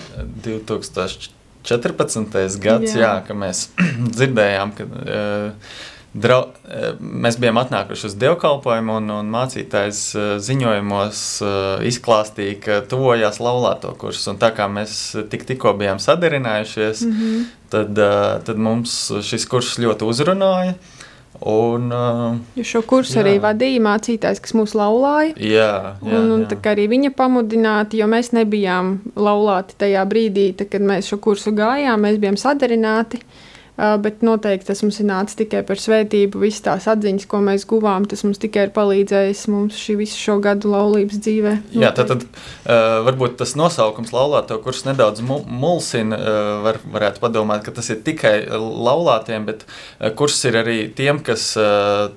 2014. 0.45 2.59
gads, 2.61 2.95
jā. 2.95 3.01
Jā, 3.01 3.23
kad 3.27 3.35
mēs 3.39 3.69
dzirdējām, 4.15 4.71
ka 4.77 4.83
uh, 4.87 5.51
drau, 6.15 6.41
uh, 6.47 6.53
mēs 6.99 7.35
bijām 7.41 7.57
atnākuši 7.59 8.07
uz 8.09 8.15
dievkalpojumu 8.21 8.91
un, 9.01 9.05
un 9.17 9.25
mācītājs 9.33 9.99
uh, 10.15 10.21
ziņojumos 10.39 11.19
izklāstīja, 11.91 12.55
ka 12.63 12.73
tuvojās 12.89 13.37
laulāto 13.43 13.89
kursu. 13.99 14.25
Un 14.33 14.37
tā 14.41 14.49
kā 14.55 14.65
mēs 14.71 14.91
tik, 15.31 15.41
tikko 15.51 15.69
bijām 15.79 15.99
sadarinājušies, 16.03 16.97
mm 17.03 17.11
-hmm. 17.19 17.37
tad, 17.75 17.91
tad 18.47 18.57
mums 18.57 18.91
šis 19.21 19.45
kurs 19.51 19.69
ļoti 19.83 20.03
uzrunāja. 20.07 20.73
Un, 21.41 21.89
uh, 21.91 22.37
jo 22.55 22.63
šo 22.67 22.81
kursu 22.87 23.17
jā. 23.17 23.23
arī 23.25 23.33
vadīja 23.43 23.81
mācītājs, 23.83 24.39
kas 24.43 24.55
mūs 24.57 24.75
laulāja. 24.77 25.33
Jā, 25.35 25.71
jā, 25.99 26.19
un, 26.19 26.31
un 26.37 26.45
jā. 26.47 26.59
arī 26.71 26.87
viņa 26.91 27.11
pamudināti, 27.17 27.99
jo 28.01 28.07
mēs 28.11 28.31
nebijām 28.37 28.99
laulāti 29.19 29.75
tajā 29.83 30.05
brīdī, 30.09 30.51
tad, 30.57 30.71
kad 30.71 30.85
mēs 30.85 31.11
šo 31.11 31.19
kursu 31.23 31.53
gājām, 31.57 32.07
mēs 32.07 32.21
bijām 32.23 32.39
sadarināti. 32.39 33.19
Uh, 33.19 33.44
bet 33.75 34.21
noteikti 34.23 34.69
tas 34.69 34.81
mums 34.85 35.01
ir 35.01 35.07
nācis 35.09 35.37
tikai 35.39 35.61
par 35.67 35.79
svētību. 35.81 36.39
Visas 36.45 36.63
tās 36.63 36.87
atziņas, 36.91 37.27
ko 37.31 37.41
mēs 37.43 37.65
guvām, 37.67 38.07
tas 38.07 38.23
mums 38.23 38.39
tikai 38.41 38.67
ir 38.69 38.73
palīdzējis 38.75 39.45
mums 39.51 39.79
šī 39.79 39.97
visu 39.99 40.19
šo 40.21 40.37
gadu 40.43 40.71
laulības 40.71 41.19
dzīvē. 41.19 41.55
Noteikti. 41.59 41.83
Jā, 41.83 41.91
tad, 41.97 42.13
tad 42.13 42.25
uh, 42.25 43.01
varbūt 43.07 43.35
tas 43.41 43.55
nosaukums 43.59 44.13
laulāto, 44.15 44.57
kurš 44.63 44.85
nedaudz 44.87 45.23
mulsina, 45.25 46.19
uh, 46.19 46.51
var, 46.65 46.79
varētu 46.95 47.23
padomāt, 47.23 47.65
ka 47.67 47.75
tas 47.75 47.91
ir 47.91 48.03
tikai 48.05 48.37
laulātiem, 48.55 49.47
bet 49.49 49.65
uh, 49.67 50.11
kurš 50.15 50.45
ir 50.51 50.61
arī 50.63 50.79
tiem, 50.95 51.23
kas. 51.25 51.53
Uh, 51.59 52.13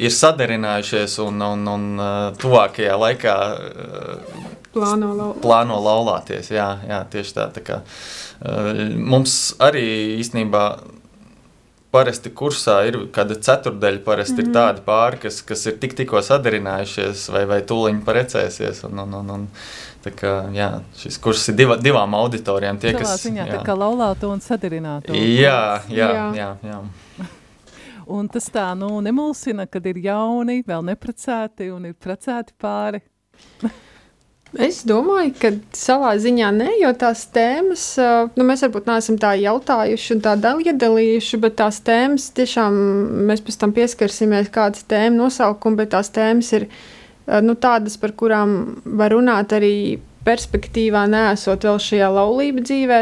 ir 0.00 0.10
sadarinājušies 0.10 1.18
un, 1.22 1.42
un, 1.44 1.66
un 1.68 1.82
uh, 2.00 2.12
tuvākajā 2.40 2.94
laikā 2.98 3.34
uh, 3.52 4.46
plāno, 4.74 5.10
lau... 5.14 5.26
plāno 5.42 5.76
laulāties. 5.84 6.48
Jā, 6.54 6.70
jā 6.88 7.02
tieši 7.12 7.36
tā. 7.36 7.44
tā 7.54 7.62
kā, 7.66 7.76
uh, 7.82 8.23
mums 8.98 9.54
arī 9.62 9.86
īstenībā 10.20 10.64
parasti 11.94 12.32
kursā 12.34 12.80
ir 12.88 12.98
kāda 13.14 13.36
ceturdaļa, 13.38 14.02
parasti 14.04 14.34
mm 14.34 14.38
-hmm. 14.38 14.42
ir 14.42 14.48
mhm. 14.48 14.56
tādi 14.58 14.84
pāri, 14.86 15.20
kas, 15.22 15.40
kas 15.42 15.66
ir 15.66 15.78
tik, 15.78 15.94
tikko 16.00 16.22
sadarinājušies 16.22 17.28
vai, 17.32 17.44
vai 17.46 17.60
tūlīt 17.62 18.02
precēsies. 18.08 18.82
Un, 18.88 18.98
un, 19.04 19.14
un, 19.20 19.30
un, 19.36 19.46
kā, 20.04 20.34
jā, 20.54 20.70
šis 20.98 21.18
kurs 21.18 21.48
ir 21.48 21.54
diva, 21.60 21.76
divām 21.76 22.14
auditorijām. 22.18 22.78
Tie, 22.78 22.92
Savā 22.92 23.04
kas, 23.04 23.22
ziņā, 23.26 23.46
jā. 23.46 23.54
tā 23.54 23.62
kā 23.64 23.78
laulāto 23.78 24.32
un 24.32 24.40
sadarināto. 24.40 25.14
Jā, 25.14 25.82
jā, 25.88 26.10
jā. 26.10 26.26
jā, 26.34 26.50
jā. 26.62 26.82
Un 28.06 28.28
tas 28.28 28.50
tā, 28.52 28.66
nu, 28.76 29.00
nemulsina, 29.00 29.66
kad 29.66 29.86
ir 29.86 29.96
jauni, 30.04 30.62
vēl 30.66 30.82
neprecēti 30.84 31.70
un 31.72 31.86
ir 31.88 31.94
precēti 31.94 32.52
pāri. 32.60 33.00
Es 34.62 34.84
domāju, 34.86 35.32
ka 35.40 35.50
savā 35.74 36.12
ziņā 36.22 36.50
nē, 36.54 36.68
jo 36.78 36.92
tās 36.98 37.24
tēmas, 37.34 37.84
nu, 38.38 38.46
mēs 38.46 38.62
varbūt 38.62 38.86
neesam 38.86 39.16
tā 39.18 39.32
jautājuši 39.40 40.14
un 40.14 40.20
tā 40.22 40.34
iedalījuši, 40.62 41.40
bet 41.42 41.56
tās 41.58 41.80
tēmas 41.82 42.28
tiešām 42.36 42.76
mēs 43.26 43.42
pēc 43.42 43.58
tam 43.58 43.74
pieskarsimies 43.74 44.52
kādas 44.54 44.86
tēmu 44.86 45.24
nosaukumu, 45.24 45.80
bet 45.82 45.90
tās 45.96 46.12
tēmas 46.14 46.52
ir 46.54 46.68
nu, 47.42 47.56
tādas, 47.58 47.98
par 47.98 48.14
kurām 48.14 48.76
var 48.84 49.16
runāt 49.16 49.56
arī 49.56 49.74
perspektīvā, 50.24 51.06
nesot 51.10 51.66
vēl 51.66 51.80
šajā 51.82 52.12
laulību 52.14 52.64
dzīvē. 52.64 53.00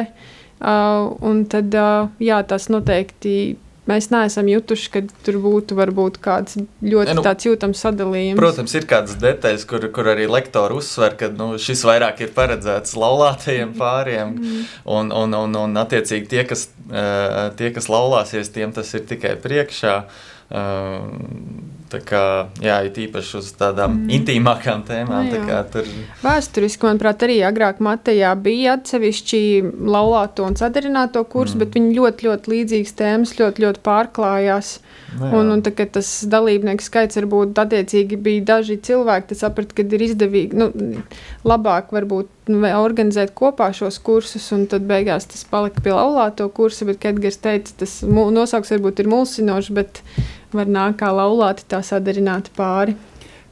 Uh, 0.62 1.10
un 1.26 1.42
tad, 1.50 1.74
uh, 1.74 2.06
jā, 2.22 2.38
tas 2.46 2.68
noteikti 2.70 3.56
mēs 3.92 4.08
neesam 4.12 4.48
jutuši, 4.50 4.88
ka 4.94 5.02
tur 5.26 5.38
būtu 5.44 5.76
varbūt 5.78 6.18
kāds 6.24 6.58
ļoti 6.58 7.12
Ne, 7.12 7.16
nu, 7.18 7.24
tāds 7.26 7.46
jūtams 7.46 7.82
sadalījums. 7.84 8.40
Protams, 8.40 8.74
ir 8.78 8.88
kādas 8.90 9.18
detaļas, 9.20 9.66
kur, 9.68 9.86
kur 9.94 10.10
arī 10.14 10.26
lektori 10.30 10.78
uzsver, 10.80 11.16
ka 11.20 11.30
nu, 11.36 11.52
šis 11.60 11.84
vairāk 11.88 12.24
ir 12.24 12.32
paredzēts 12.36 12.96
laulātajiem 12.98 13.76
pāriem. 13.78 14.34
Un, 14.88 15.12
un, 15.12 15.38
un, 15.42 15.60
un 15.66 15.82
attiecīgi 15.82 16.30
tie, 16.32 16.42
kas, 16.48 16.66
eh, 16.88 17.44
tie, 17.58 17.72
kas 17.76 17.90
laulāsies, 17.92 18.52
tiem 18.54 18.74
tas 18.74 18.90
ir 18.96 19.06
tikai 19.12 19.36
priekšā. 19.44 19.96
Eh, 20.52 21.80
Tā 21.92 22.00
kā, 22.08 22.22
jā, 22.64 22.78
ir 22.88 22.98
īpaši 23.04 23.36
uz 23.40 23.50
tādām 23.60 23.98
mm. 23.98 24.12
intīmākām 24.16 24.84
tēmām. 24.88 25.28
Nu, 25.28 25.42
tā 25.48 25.60
tur 25.72 25.88
Vēsturiski, 26.22 26.88
manuprāt, 26.88 27.26
arī 27.26 27.42
agrāk 27.44 27.82
Matejā 27.84 28.32
bija 28.40 28.78
atsevišķi 28.78 29.42
laulāto 29.92 30.46
un 30.48 30.56
sadarināto 30.56 31.24
kursu, 31.28 31.58
mm. 31.58 31.64
bet 31.64 31.78
viņi 31.78 31.94
ļoti, 31.98 32.28
ļoti 32.30 32.54
līdzīgas 32.54 32.98
tēmas, 33.02 33.36
ļoti, 33.40 33.66
ļoti 33.66 33.84
pārklājās. 33.86 34.76
Nu 34.80 34.91
jā. 35.12 35.30
Un, 35.38 35.50
un 35.54 35.62
tā, 35.64 35.72
tas 35.94 36.10
dalībnieku 36.30 36.84
skaits 36.84 37.18
varbūt 37.20 37.58
attiecīgi 37.62 38.18
bija 38.20 38.44
daži 38.54 38.78
cilvēki, 38.88 39.30
tad 39.32 39.40
sapratu, 39.42 39.76
ka 39.78 39.86
ir 39.86 40.04
izdevīgi, 40.08 40.58
nu, 40.58 40.70
labāk 41.48 41.92
varbūt 41.94 42.52
nu, 42.52 42.62
organizēt 42.80 43.34
kopā 43.38 43.70
šos 43.76 44.00
kursus, 44.04 44.48
un 44.56 44.66
tad 44.70 44.86
beigās 44.88 45.28
tas 45.30 45.44
palika 45.48 45.84
pie 45.84 45.94
laulāto 45.94 46.48
kursa, 46.54 46.88
bet, 46.88 47.00
kā 47.02 47.12
Edgars 47.14 47.40
teica, 47.42 47.76
tas 47.84 48.00
nosauks 48.02 48.74
varbūt 48.74 49.04
ir 49.04 49.12
mulsinošs, 49.12 49.72
bet 49.76 50.02
var 50.52 50.68
nākt 50.68 51.00
kā 51.02 51.12
laulāti 51.14 51.66
tā 51.68 51.82
sadarināti 51.86 52.54
pāri. 52.56 52.96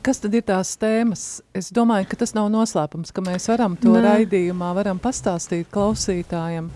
Kas 0.01 0.17
tad 0.23 0.33
ir 0.33 0.45
tās 0.49 0.73
tēmas? 0.81 1.43
Es 1.53 1.69
domāju, 1.77 2.07
ka 2.09 2.17
tas 2.23 2.33
nav 2.33 2.47
noslēpums, 2.53 3.13
ka 3.13 3.21
mēs 3.25 3.51
varam 3.53 3.75
to 3.77 3.93
Nē. 3.93 4.01
raidījumā 4.07 4.71
varam 4.79 5.01
pastāstīt 5.03 5.69
klausītājiem. 5.75 6.71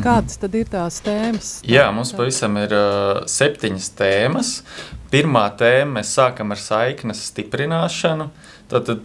Kādas 0.00 0.38
tad 0.40 0.54
ir 0.56 0.68
tās 0.72 1.02
tēmas? 1.04 1.48
Jā, 1.68 1.84
mums 1.92 2.14
pavisam 2.16 2.56
ir 2.62 2.72
uh, 2.72 3.22
septiņas 3.28 3.90
tēmas. 3.98 4.52
Pirmā 5.12 5.44
tēma 5.60 5.98
mēs 5.98 6.14
sākam 6.16 6.54
ar 6.54 6.60
saiknes 6.60 7.20
stiprināšanu. 7.28 8.30
Tad, 8.72 8.88
tad 8.88 9.02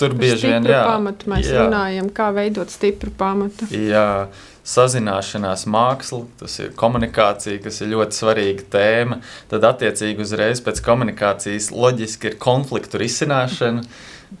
tur 0.00 0.14
bieži 0.16 0.48
vien 0.48 0.64
jā, 0.70 0.80
pamatu 0.88 1.28
mēs 1.28 1.50
jā, 1.50 1.66
runājam, 1.66 2.08
kā 2.16 2.30
veidot 2.34 2.72
stipru 2.72 3.12
pamatu. 3.18 3.68
Jā, 3.68 4.30
sazināšanās 4.64 5.66
māksla, 5.68 6.22
tas 6.40 6.56
ir 6.64 6.72
komunikācija, 6.80 7.60
kas 7.66 7.82
ir 7.84 7.92
ļoti 7.92 8.20
svarīga 8.22 8.66
tēma. 8.78 9.20
Tad, 9.52 9.68
attiecīgi, 9.74 10.24
uzreiz 10.24 10.64
pēc 10.64 10.80
komunikācijas 10.88 11.68
loģiski 11.74 12.32
ir 12.32 12.40
konfliktu 12.40 13.04
risināšana. 13.04 13.84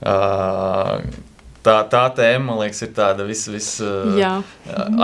Uh, 0.00 1.04
tā, 1.64 1.76
tā 1.90 2.04
tēma, 2.16 2.44
man 2.50 2.60
liekas, 2.62 2.82
ir 2.86 2.92
tāda 2.96 3.26
vis, 3.26 3.44
vis, 3.50 3.68
uh, 3.84 4.14
Jā. 4.18 4.36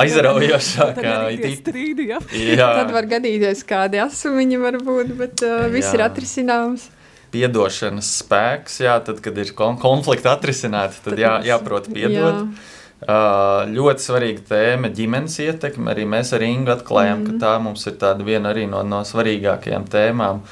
aizraujošākā. 0.03 1.17
Strīdi, 1.61 2.09
jā. 2.13 2.21
Jā. 2.37 2.71
Tad 2.83 2.95
var 2.95 3.09
gadīties 3.11 3.65
kādi 3.69 4.01
asumiņi, 4.03 4.59
varbūt, 4.65 5.15
bet 5.19 5.45
uh, 5.47 5.67
viss 5.73 5.95
ir 5.97 6.05
atrisināms. 6.07 6.89
Piedošanas 7.31 8.09
spēks, 8.25 8.81
jā, 8.83 8.97
tad, 9.07 9.23
kad 9.23 9.37
ir 9.39 9.55
kon 9.59 9.79
konflikti 9.81 10.29
atrisināti, 10.31 10.99
tad, 11.05 11.15
tad 11.15 11.23
jā, 11.23 11.37
jāprot 11.53 11.87
piedot. 11.93 12.45
Jā. 12.45 12.77
Uh, 13.01 13.63
ļoti 13.73 14.05
svarīga 14.05 14.43
tēma- 14.51 14.91
ģimenes 14.99 15.39
ietekme. 15.41 15.89
Arī 15.95 16.05
mēs 16.05 16.35
ar 16.37 16.43
Ingu 16.45 16.75
atklājām, 16.75 17.23
mm. 17.23 17.29
Mhm. 17.31 17.39
ka 17.39 17.47
tā 17.47 17.55
mums 17.63 17.87
ir 17.89 17.95
tāda 18.03 18.27
viena 18.27 18.53
arī 18.53 18.67
no, 18.69 18.83
no 18.85 19.01
svarīgākajām 19.09 19.87
tēmām, 19.89 20.43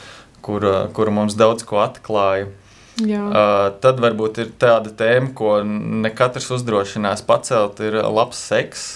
kur, 0.40 0.64
uh, 0.64 0.86
kur 0.96 1.10
mums 1.12 1.36
daudz 1.36 1.66
ko 1.68 1.82
atklāja. 1.84 2.48
Jā. 2.48 2.67
Uh, 3.28 3.66
tad 3.82 4.00
varbūt 4.02 4.40
ir 4.42 4.54
tāda 4.58 4.90
tēma, 4.98 5.32
ko 5.36 5.58
ne 5.64 6.10
katrs 6.14 6.50
uzdrošinās 6.56 7.22
pacelt, 7.28 7.82
ir 7.84 8.00
labs 8.02 8.40
seks. 8.50 8.88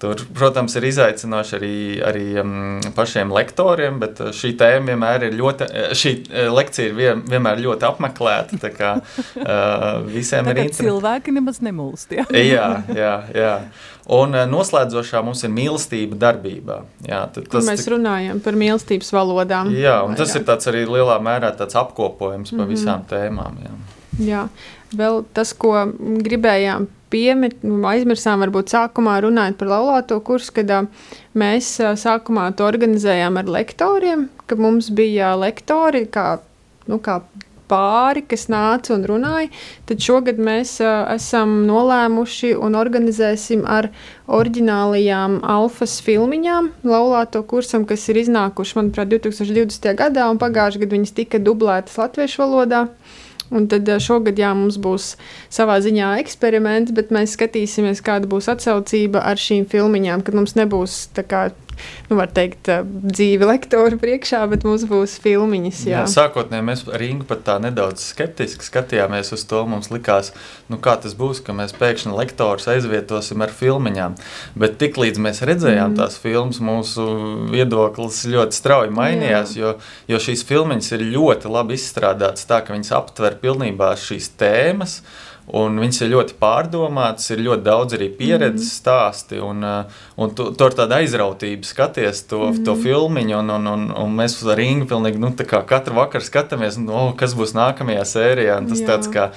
Tur, 0.00 0.16
protams, 0.32 0.72
ir 0.80 0.84
izaicinoši 0.88 1.56
arī, 1.58 1.72
arī 2.08 2.22
um, 2.40 2.80
pašiem 2.96 3.28
lektoriem, 3.36 3.98
bet 4.00 4.20
uh, 4.24 4.30
šī 4.32 4.54
tēma 4.56 4.94
vienmēr 4.94 5.26
ir 5.28 5.34
ļoti, 5.36 5.66
uh, 5.68 5.90
šī 5.92 6.12
uh, 6.30 6.46
lekcija 6.56 6.86
ir 6.88 6.94
vien, 6.96 7.20
vienmēr 7.28 7.60
ļoti 7.66 7.84
apmeklēta. 7.90 8.56
tā 8.64 8.70
kā, 8.72 8.94
Uh, 9.40 10.00
visiem 10.08 10.44
ir 10.46 10.54
Tagad 10.54 10.64
interesanti. 10.64 10.86
cilvēki 10.88 11.32
nemaz 11.36 11.60
nemulst, 11.64 12.10
jā. 12.16 12.24
Jā, 12.32 12.66
jā, 12.94 13.12
jā. 13.34 13.52
Un 14.10 14.32
noslēdzošā 14.50 15.20
mums 15.24 15.42
ir 15.46 15.50
mīlestība 15.54 16.16
darbībā. 16.18 16.80
Jā, 17.06 17.20
tad 17.34 17.48
Kur 17.52 17.60
mēs 17.62 17.84
tik- 17.84 17.92
runājam 17.94 18.40
par 18.42 18.56
mīlestības 18.58 19.12
valodām. 19.14 19.70
Jā, 19.76 19.98
un 20.06 20.14
tas 20.18 20.34
ir 20.34 20.40
vairāk. 20.42 20.46
tāds 20.50 20.66
arī 20.72 20.84
lielā 20.88 21.18
mērā 21.22 21.52
tāds 21.56 21.76
apkopojums 21.78 22.52
Mhm. 22.52 22.58
pa 22.58 22.64
visām 22.72 23.04
tēmām. 23.10 23.60
Jā. 23.64 23.74
Jā, 24.20 24.48
vēl 24.96 25.24
tas, 25.34 25.52
ko 25.52 25.72
gribējām 26.24 26.88
pieminēt, 27.12 27.60
aizmirsām, 27.92 28.44
varbūt 28.44 28.72
sākumā 28.74 29.18
runājot 29.24 29.58
par 29.60 29.72
laulāto 29.74 30.20
kursu, 30.24 30.54
kad 30.60 30.72
mēs 31.38 31.76
sākumā 32.00 32.50
to 32.56 32.66
organizējām 32.68 33.40
ar 33.40 33.52
lektoriem, 33.58 34.28
ka 34.46 34.58
mums 34.60 34.90
bija 34.94 35.34
lektori 35.38 36.06
kā, 36.10 36.28
nu, 36.90 37.00
kā 37.02 37.20
pāri, 37.70 38.24
kas 38.26 38.48
nāca 38.50 38.94
un 38.96 39.06
runāja. 39.08 39.50
Tad 39.88 40.02
šogad 40.04 40.40
mēs 40.42 40.76
uh, 40.82 41.06
esam 41.14 41.60
nolēmuši 41.68 42.52
un 42.58 42.78
organizēsim 42.78 43.64
ar 43.68 43.90
oriģinālajām 44.30 45.40
alfas 45.46 45.98
filmiņām, 46.06 46.72
laulāto 46.86 47.42
kursam, 47.50 47.86
kas 47.88 48.08
ir 48.10 48.22
iznākuši, 48.24 48.76
manuprāt, 48.78 49.10
2020. 49.14 49.92
gadā, 49.98 50.28
un 50.30 50.40
pagājušajā 50.42 50.84
gadā 50.84 50.98
viņas 50.98 51.16
tika 51.16 51.42
dublētas 51.42 51.98
latviešu 52.00 52.44
valodā. 52.44 52.86
Un 53.50 53.66
tad 53.70 53.88
ā, 53.90 53.98
šogad 54.02 54.38
jā, 54.38 54.52
mums 54.54 54.78
būs 54.82 55.14
savā 55.50 55.80
ziņā 55.82 56.12
eksperiments, 56.22 56.94
bet 56.94 57.10
mēs 57.14 57.34
skatīsimies, 57.34 58.02
kāda 58.06 58.30
būs 58.30 58.50
atsaucība 58.52 59.24
ar 59.26 59.40
šīm 59.40 59.66
filmiņām, 59.70 60.22
kad 60.26 60.38
mums 60.38 60.54
nebūs 60.58 61.00
kā, 61.26 61.48
nu, 62.10 62.16
var 62.18 62.30
teikt, 62.34 62.68
ā, 62.70 62.80
dzīve 62.84 63.48
lektora 63.48 63.98
priekšā, 64.00 64.42
bet 64.50 64.66
mums 64.66 64.84
būs 64.90 65.16
filmiņas. 65.22 65.82
Jā. 65.88 66.02
Jā, 66.02 66.06
sākotnēji 66.10 66.66
mēs 66.66 66.84
ar 66.90 67.04
Ingu 67.06 67.26
pat 67.28 67.44
tā 67.46 67.56
nedaudz 67.62 68.04
skeptiski 68.12 68.66
skatījāmies 68.66 69.32
uz 69.36 69.44
to. 69.50 69.62
Mums 69.70 69.90
likās, 69.92 70.32
nu, 70.72 70.80
kā 70.82 70.96
tas 71.00 71.14
būs, 71.18 71.42
ka 71.46 71.54
mēs 71.56 71.74
pēkšņi 71.78 72.16
lektorus 72.16 72.68
aizvietosim 72.72 73.44
ar 73.44 73.54
filmiņām. 73.54 74.18
Bet 74.60 74.78
tiklīdz 74.82 75.22
mēs 75.22 75.42
redzējām 75.46 75.94
mm. 75.94 75.98
tās 76.00 76.18
filmas, 76.20 76.60
mūsu 76.64 77.06
viedoklis 77.52 78.22
ļoti 78.30 78.58
strauji 78.58 78.94
mainījās, 78.96 79.56
jo, 79.58 79.76
jo 80.10 80.22
šīs 80.22 80.44
filmiņas 80.48 80.94
ir 80.96 81.08
ļoti 81.14 81.50
labi 81.52 81.78
izstrādātas 81.78 82.48
tā, 82.50 82.62
ka 82.64 82.76
viņas 82.76 82.94
aptver 82.98 83.38
pilnībā 83.42 83.94
šīs 84.00 84.32
tēmas. 84.40 85.00
Un 85.56 85.80
viņas 85.82 86.04
ir 86.04 86.12
ļoti 86.12 86.36
pārdomātas, 86.38 87.26
ir 87.32 87.42
ļoti 87.42 87.64
daudz 87.66 87.96
arī 87.96 88.10
pieredzes 88.14 88.68
mm. 88.68 88.74
stāsti. 88.76 89.40
Un, 89.42 89.64
uh, 89.66 90.02
un 90.20 90.34
tu, 90.36 90.50
tu 90.54 90.66
ar 90.66 90.76
tādu 90.78 90.96
aizrautību 91.00 91.66
skaties 91.66 92.22
to, 92.30 92.42
mm. 92.52 92.62
to 92.66 92.76
filmu. 92.78 93.24
Un, 93.40 93.50
un, 93.56 93.66
un, 93.70 93.86
un 94.04 94.14
mēs 94.14 94.38
ar 94.46 94.62
Ingu 94.62 94.86
pilnīgi, 94.90 95.18
nu, 95.22 95.32
katru 95.34 95.98
vakaru 95.98 96.26
skatāmies, 96.26 96.78
nu, 96.80 96.94
oh, 96.94 97.10
kas 97.18 97.34
būs 97.38 97.56
nākamajā 97.58 98.06
sērijā. 98.12 98.60
Un 98.62 98.70
tas 98.70 98.82
Jā. 98.82 98.92
tāds 98.92 99.10
kā, 99.10 99.30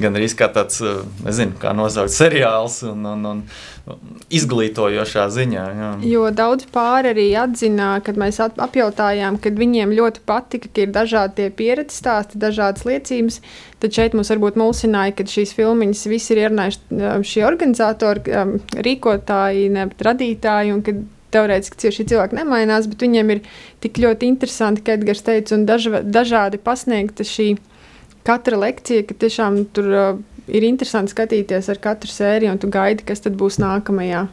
gan 0.00 0.18
arī 0.18 0.30
kā 0.34 0.50
tāds, 0.52 0.82
uh, 0.82 1.04
nezinu, 1.26 1.54
kā 1.62 1.74
nosaukt 1.76 2.14
seriāls 2.16 2.80
un, 2.90 3.06
un, 3.14 3.30
un 3.34 3.44
izglītojošā 4.30 5.26
ziņā. 5.34 5.64
Jā. 5.78 5.90
Jo 6.06 6.28
daudz 6.34 6.66
pāri 6.74 7.12
arī 7.14 7.26
atzina, 7.38 7.92
kad 8.04 8.18
mēs 8.20 8.40
apjautājām, 8.42 9.38
kad 9.42 9.58
viņiem 9.58 9.94
ļoti 9.96 10.22
patika, 10.26 10.70
ka 10.70 10.84
ir 10.84 10.94
dažādi 10.94 11.50
pieredzes 11.56 12.00
stāsti, 12.02 12.40
dažādas 12.42 12.86
liecības. 12.88 13.40
Tad 13.80 13.96
šeit 13.96 14.14
mums 14.16 14.28
varbūt 14.32 14.58
mulsināja, 14.60 15.14
ka 15.16 15.24
šīs 15.24 15.54
filmiņas 15.56 16.02
visi 16.10 16.34
ir 16.34 16.42
ierunājuši 16.42 16.98
um, 16.98 17.24
šie 17.24 17.46
organizatori, 17.48 18.34
um, 18.36 18.58
rīkotāji, 18.76 19.70
ne, 19.72 19.88
radītāji. 20.08 20.74
un 20.76 20.84
kad 20.86 21.00
Teorētiski 21.30 21.92
šie 21.94 22.08
cilvēki 22.10 22.34
nemainās, 22.40 22.88
bet 22.90 23.04
viņiem 23.04 23.28
ir 23.36 23.40
tik 23.84 24.00
ļoti 24.02 24.26
interesanti, 24.26 24.82
kā 24.82 24.96
Edgars 24.98 25.22
teica, 25.22 25.54
un 25.54 25.62
dažva, 25.68 26.00
dažādi 26.02 26.58
pasniegta 26.58 27.22
šī 27.22 27.52
katra 28.26 28.58
lekcija, 28.58 29.04
ka 29.06 29.14
tiešām 29.14 29.60
tur 29.76 29.92
uh, 29.94 30.08
ir 30.50 30.66
interesanti 30.66 31.14
skatīties 31.14 31.70
ar 31.70 31.78
katru 31.82 32.10
sēriju, 32.10 32.50
un 32.56 32.60
tu 32.60 32.70
gaidi, 32.72 33.06
kas 33.06 33.22
tad 33.22 33.38
būs 33.38 33.60
nākamajā. 33.62 34.26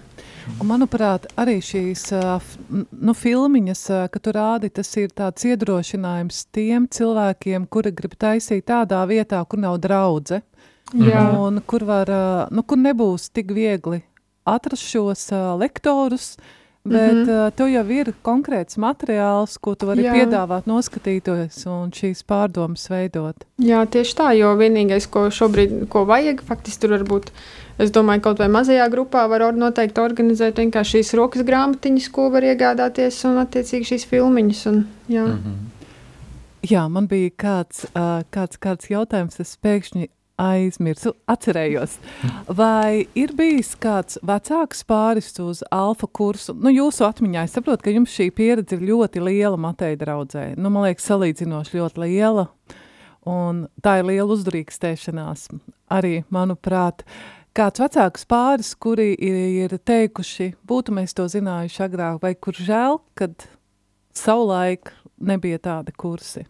Un, 0.57 0.67
manuprāt, 0.71 1.27
arī 1.37 1.57
šīs 1.63 2.07
nu, 2.71 3.13
filmiņas, 3.13 3.83
kad 4.13 4.23
tu 4.23 4.33
rādi, 4.35 4.71
tas 4.73 4.89
ir 4.99 5.11
tāds 5.15 5.45
iedrošinājums 5.47 6.45
tiem 6.55 6.87
cilvēkiem, 6.91 7.67
kuri 7.69 7.93
grib 7.95 8.15
taisīt 8.19 8.67
tādā 8.71 9.03
vietā, 9.09 9.43
kur 9.45 9.61
nav 9.61 9.79
draudze. 9.83 10.41
Jā. 10.95 11.25
Un 11.35 11.59
kur, 11.67 11.83
var, 11.83 12.11
nu, 12.51 12.63
kur 12.63 12.79
nebūs 12.79 13.27
tik 13.35 13.51
viegli 13.51 14.01
atrast 14.47 14.87
šos 14.87 15.27
lektorus, 15.59 16.37
bet 16.87 17.13
mm. 17.13 17.25
-hmm. 17.27 17.51
tev 17.51 17.67
jau 17.67 17.85
ir 17.91 18.13
konkrēts 18.23 18.77
materiāls, 18.77 19.57
ko 19.61 19.75
tu 19.75 19.87
vari. 19.87 20.03
Jā. 20.03 20.13
piedāvāt 20.13 20.67
noskatīties 20.67 21.65
un 21.67 21.91
šīs 21.91 22.23
pārdomas 22.23 22.89
veidot. 22.89 23.35
Jā, 23.59 23.85
tieši 23.85 24.15
tā, 24.15 24.31
jo 24.39 24.55
vienīgais, 24.55 25.09
ko 25.11 25.27
šobrīd 25.29 25.89
ko 25.89 26.05
vajag, 26.05 26.41
faktiski 26.47 26.81
tur 26.81 26.95
varbūt, 26.97 27.31
es 27.81 27.93
domāju, 27.95 28.23
kaut 28.27 28.41
vai 28.41 28.49
mazajā 28.51 28.87
grupā 28.93 29.27
var 29.31 29.45
noteikti 29.55 30.03
organizēt 30.03 30.59
vienkārši 30.61 30.97
šīs 30.97 31.15
rokas 31.19 31.45
grāmatiņas, 31.47 32.11
ko 32.13 32.29
var 32.33 32.47
iegādāties, 32.47 33.23
un 33.29 33.41
attiecīgi 33.43 33.93
šīs 33.93 34.07
filmiņas. 34.11 34.61
Un, 34.71 34.85
jā. 35.11 35.25
Mhm. 35.31 35.57
Jā, 36.67 36.87
man 36.91 37.05
bija 37.07 37.31
kāds, 37.37 37.85
uh, 37.93 38.23
kāds, 38.33 38.57
kāds 38.59 38.89
jautājums, 38.91 39.37
es 39.39 39.53
pēkšņi 39.63 40.09
aizmirsu, 40.37 41.13
atcerējos. 41.29 41.97
Vai 42.59 43.07
ir 43.17 43.33
bijis 43.37 43.73
kāds 43.81 44.19
vecāks 44.25 44.83
pāris 44.87 45.31
uz 45.41 45.63
alfa 45.73 46.07
kursu? 46.07 46.53
Nu, 46.53 46.71
jūsu 46.73 47.07
atmiņā 47.07 47.45
es 47.47 47.55
saprotu, 47.57 47.87
ka 47.87 47.93
jums 47.93 48.13
šī 48.13 48.29
pieredze 48.37 48.77
ir 48.77 48.85
ļoti 48.91 49.23
liela 49.23 49.57
Mateja 49.57 49.97
draudzē. 50.03 50.51
Nu, 50.57 50.71
man 50.73 50.87
liekas, 50.87 51.09
salīdzinoši 51.09 51.81
ļoti 51.81 52.03
liela. 52.05 52.47
Un 53.27 53.65
tā 53.83 53.97
ir 53.99 54.07
liela 54.07 54.29
uzdrīkstēšanās. 54.37 55.49
Arī, 55.91 56.21
manuprāt, 56.33 57.03
kāds 57.57 57.81
vecāks 57.81 58.27
pāris, 58.29 58.73
kuri 58.77 59.13
ir 59.17 59.73
teikuši, 59.77 60.51
būtu 60.67 60.93
mēs 60.97 61.15
to 61.17 61.25
zinājuši 61.31 61.81
agrāk, 61.87 62.19
vai 62.21 62.35
kur 62.35 62.57
žēl, 62.57 62.99
kad 63.17 63.47
savulaik 64.17 64.93
nebija 65.17 65.59
tādi 65.63 65.95
kursi. 65.97 66.45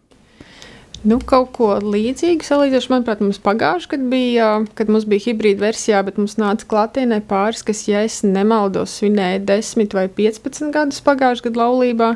Nu, 1.06 1.20
kaut 1.22 1.52
ko 1.54 1.68
līdzīgu 1.78 2.42
salīdzinoši, 2.42 2.90
manuprāt, 2.90 3.20
mums 3.22 3.38
pagājušajā 3.44 3.92
gadā 3.92 4.08
bija, 4.10 4.48
kad 4.74 4.88
mums 4.90 5.06
bija 5.06 5.28
hibrīda 5.28 5.68
versijā, 5.68 6.00
bet 6.02 6.18
mums 6.18 6.34
nāca 6.40 6.66
klātienē 6.66 7.20
pāris, 7.28 7.62
kas, 7.62 7.84
ja 7.86 8.02
es 8.06 8.24
nemaldos, 8.26 8.96
svinēja 8.98 9.44
10 9.46 9.94
vai 9.94 10.08
15 10.10 10.74
gadus 10.74 10.98
pagājušajā 11.06 11.46
gadā 11.46 11.62
laulībā. 11.62 12.10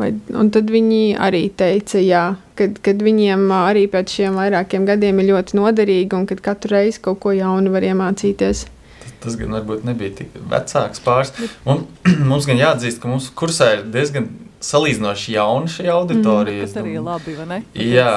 Vai, 0.00 0.10
un 0.32 0.48
tad 0.54 0.70
viņi 0.72 1.14
arī 1.20 1.42
teica, 1.52 2.00
jā, 2.00 2.24
kad, 2.56 2.78
kad 2.84 3.02
viņiem 3.04 3.48
arī 3.52 3.86
pēc 3.92 4.14
šiem 4.16 4.38
vairākiem 4.40 4.86
gadiem 4.88 5.20
ir 5.20 5.32
ļoti 5.34 5.58
noderīgi 5.58 6.16
un 6.16 6.28
kad 6.30 6.40
katru 6.44 6.78
reizi 6.78 7.02
kaut 7.04 7.20
ko 7.24 7.34
jaunu 7.36 7.72
var 7.74 7.84
iemācīties. 7.84 8.62
Tas, 9.00 9.16
tas 9.24 9.36
gan 9.40 9.52
varbūt 9.58 9.84
nebija 9.88 10.14
tik 10.22 10.38
vecāks 10.52 11.02
pāris. 11.04 11.34
Un, 11.68 11.84
mums 12.30 12.48
gan 12.48 12.60
jāatzīst, 12.60 13.02
ka 13.02 13.12
mūsu 13.12 13.34
kursā 13.36 13.74
ir 13.76 13.84
diezgan 13.92 14.30
salīdzinoši 14.64 15.36
jauna 15.36 15.72
šī 15.72 15.88
auditorija. 15.92 16.64
Mm, 16.64 16.68
tas 16.68 16.80
arī 16.82 16.94
ir 16.96 17.04
labi, 17.04 17.36
vai 17.36 17.46
ne? 17.48 17.60
Jā, 17.76 18.14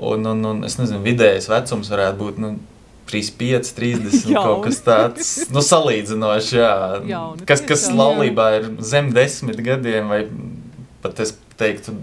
un, 0.00 0.28
un, 0.28 0.44
un 0.52 0.62
es 0.68 0.78
nezinu, 0.80 1.00
vidējais 1.04 1.48
vecums 1.52 1.92
varētu 1.92 2.20
būt. 2.20 2.42
Nu, 2.42 2.54
35, 3.12 3.74
30, 3.76 4.30
kaut 4.46 4.64
kas 4.64 4.80
tāds- 4.86 5.30
nu, 5.54 5.60
salīdzinoši, 5.64 6.56
jā. 6.56 6.74
Jauni, 7.10 7.46
kas, 7.48 7.64
kas 7.68 7.88
laulībā 7.92 8.48
ir 8.60 8.68
zem 8.84 9.10
desmit 9.12 9.60
gadiem, 9.64 10.08
vai 10.08 10.22
pat 11.04 11.22
es 11.24 11.36
teiktu, 11.60 11.94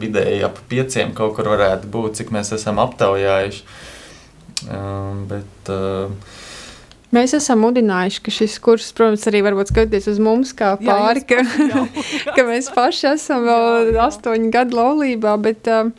vidēji 0.00 0.44
ap 0.46 0.60
pieciem 0.70 1.14
kaut 1.16 1.34
kur 1.38 1.50
varētu 1.50 1.90
būt, 1.90 2.20
cik 2.20 2.34
mēs 2.34 2.52
esam 2.56 2.78
aptaujājuši. 2.82 3.64
Um, 4.70 5.24
bet, 5.30 5.72
uh, 5.72 6.12
Mēs 7.10 7.32
esam 7.34 7.58
mudinājuši, 7.64 8.20
ka 8.22 8.30
šis 8.30 8.52
kurs, 8.62 8.92
protams, 8.94 9.24
arī 9.26 9.40
varbūt 9.42 9.72
skatīties 9.72 10.06
uz 10.12 10.20
mums 10.22 10.52
kā 10.54 10.76
pāri, 10.78 11.24
jā, 11.26 11.42
ka, 11.42 11.80
ka 12.36 12.44
mēs 12.46 12.68
paši 12.70 13.08
esam 13.16 13.48
vēl 13.48 13.98
astoņu 14.04 14.52
gadu 14.54 14.78
laulībā, 14.78 15.34
bet 15.42 15.66
uh, 15.72 15.90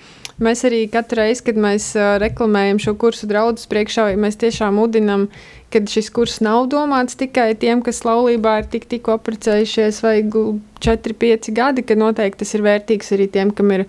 mēs 0.44 0.66
arī 0.68 0.84
katru 0.92 1.22
reizi, 1.22 1.46
kad 1.48 1.60
mēs 1.62 1.92
uh, 1.98 2.16
reklamējam 2.22 2.82
šo 2.82 2.96
kursu 3.00 3.30
draudzes 3.30 3.70
priekšā, 3.72 4.10
mēs 4.20 4.40
tiešām 4.42 4.78
mudinam, 4.80 5.28
ka 5.72 5.82
šis 5.88 6.10
kurs 6.14 6.40
nav 6.44 6.68
domāts 6.72 7.18
tikai 7.20 7.52
tiem, 7.60 7.84
kas 7.86 8.04
laulībā 8.08 8.58
ir 8.62 8.72
tik, 8.74 8.90
tikko 8.92 9.16
apprecējušies 9.20 10.02
vai 10.06 10.18
4-5 10.28 11.54
gadi, 11.56 11.86
ka 11.86 11.96
noteikti 12.00 12.44
tas 12.44 12.58
ir 12.58 12.66
vērtīgs 12.66 13.14
arī 13.16 13.30
tiem, 13.32 13.54
kam 13.56 13.72
ir 13.78 13.86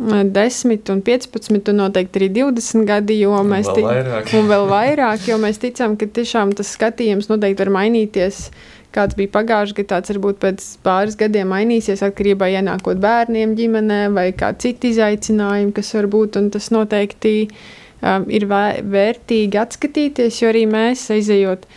10, 0.00 0.90
un 0.94 1.02
15, 1.04 1.68
un 1.68 1.76
noteikti 1.76 2.22
arī 2.22 2.30
20 2.38 2.86
gadi, 2.88 3.18
jo 3.20 3.34
un 3.36 3.50
mēs 3.52 3.68
vēl 3.68 3.84
vairāk. 3.84 4.32
un 4.38 4.48
vēl 4.48 4.66
vairāk, 4.70 5.26
jo 5.28 5.36
mēs 5.42 5.60
ticam, 5.60 5.98
ka 6.00 6.08
tiešām 6.08 6.54
tas 6.56 6.72
skatījums 6.72 7.28
noteikti 7.28 7.60
var 7.66 7.72
mainīties. 7.76 8.46
Kāds 8.94 9.14
bija 9.18 9.30
pagājušajā 9.36 9.76
gadā, 9.78 9.88
tāds 9.92 10.10
varbūt 10.10 10.40
pēc 10.42 10.64
pāris 10.86 11.18
gadiem 11.18 11.52
mainīsies 11.52 12.02
atkarībā 12.06 12.48
no 12.50 12.58
ienākot 12.58 12.98
bērniem 13.02 13.54
ģimenē 13.58 14.00
vai 14.16 14.30
kā 14.34 14.50
citi 14.58 14.90
izaicinājumi, 14.94 15.74
kas 15.76 15.92
var 15.94 16.10
būt. 16.10 16.40
Tas 16.54 16.72
noteikti 16.74 17.34
um, 17.46 18.26
ir 18.26 18.48
vērtīgi 18.50 19.62
atskatīties, 19.62 20.42
jo 20.42 20.50
arī 20.50 20.64
mēs 20.70 21.06
aizejot 21.14 21.68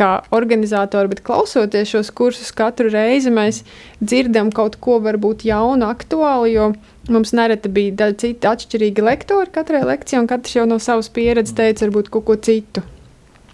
kā 0.00 0.14
organizatori, 0.32 1.10
bet 1.12 1.20
klausoties 1.26 1.90
šos 1.92 2.12
kursus 2.16 2.54
katru 2.56 2.88
reizi, 2.88 3.28
mēs 3.34 3.60
dzirdam 4.00 4.48
kaut 4.54 4.78
ko 4.80 4.96
varbūt 5.04 5.44
jaunu, 5.44 5.90
aktuālu, 5.92 6.48
jo 6.48 6.70
Mums 7.10 7.32
nereti 7.34 7.70
bija 7.74 8.10
citi 8.14 8.46
atšķirīgi 8.46 9.02
lektori 9.02 9.50
katrai 9.50 9.80
lekcijai, 9.88 10.20
un 10.22 10.28
katrs 10.30 10.54
jau 10.54 10.66
no 10.68 10.76
savas 10.82 11.08
pieredzes 11.10 11.56
teica, 11.58 11.86
varbūt 11.86 12.10
kaut 12.14 12.26
ko 12.28 12.36
citu. 12.38 12.84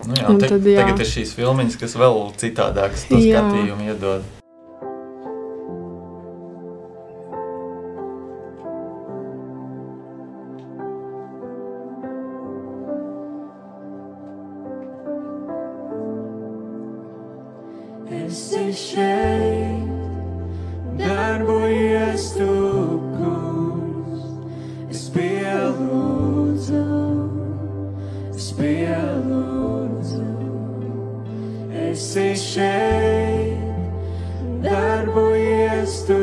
Nu 0.04 0.12
jā, 0.12 0.28
te, 0.36 0.48
tad, 0.50 0.66
jā. 0.68 0.82
Tagad 0.82 1.00
ir 1.00 1.08
šīs 1.08 1.32
filmiņas, 1.38 1.78
kas 1.80 1.96
vēl 1.96 2.18
citādākas 2.36 3.06
skatījumu 3.08 3.88
iedod. 3.88 4.26
Esi 18.26 18.68
šeit, 18.74 19.90
darbojies 21.00 22.30
tu 22.36 22.52
pielūdzu, 25.16 26.82
es 28.36 28.46
pielūdzu, 28.58 29.15
esi 31.96 32.36
šeit, 32.36 33.56
darbojies 34.60 35.94
tu, 36.04 36.18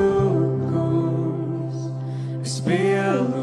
kungs, 0.70 1.88
es 2.46 2.60
pielūdzu, 2.68 3.43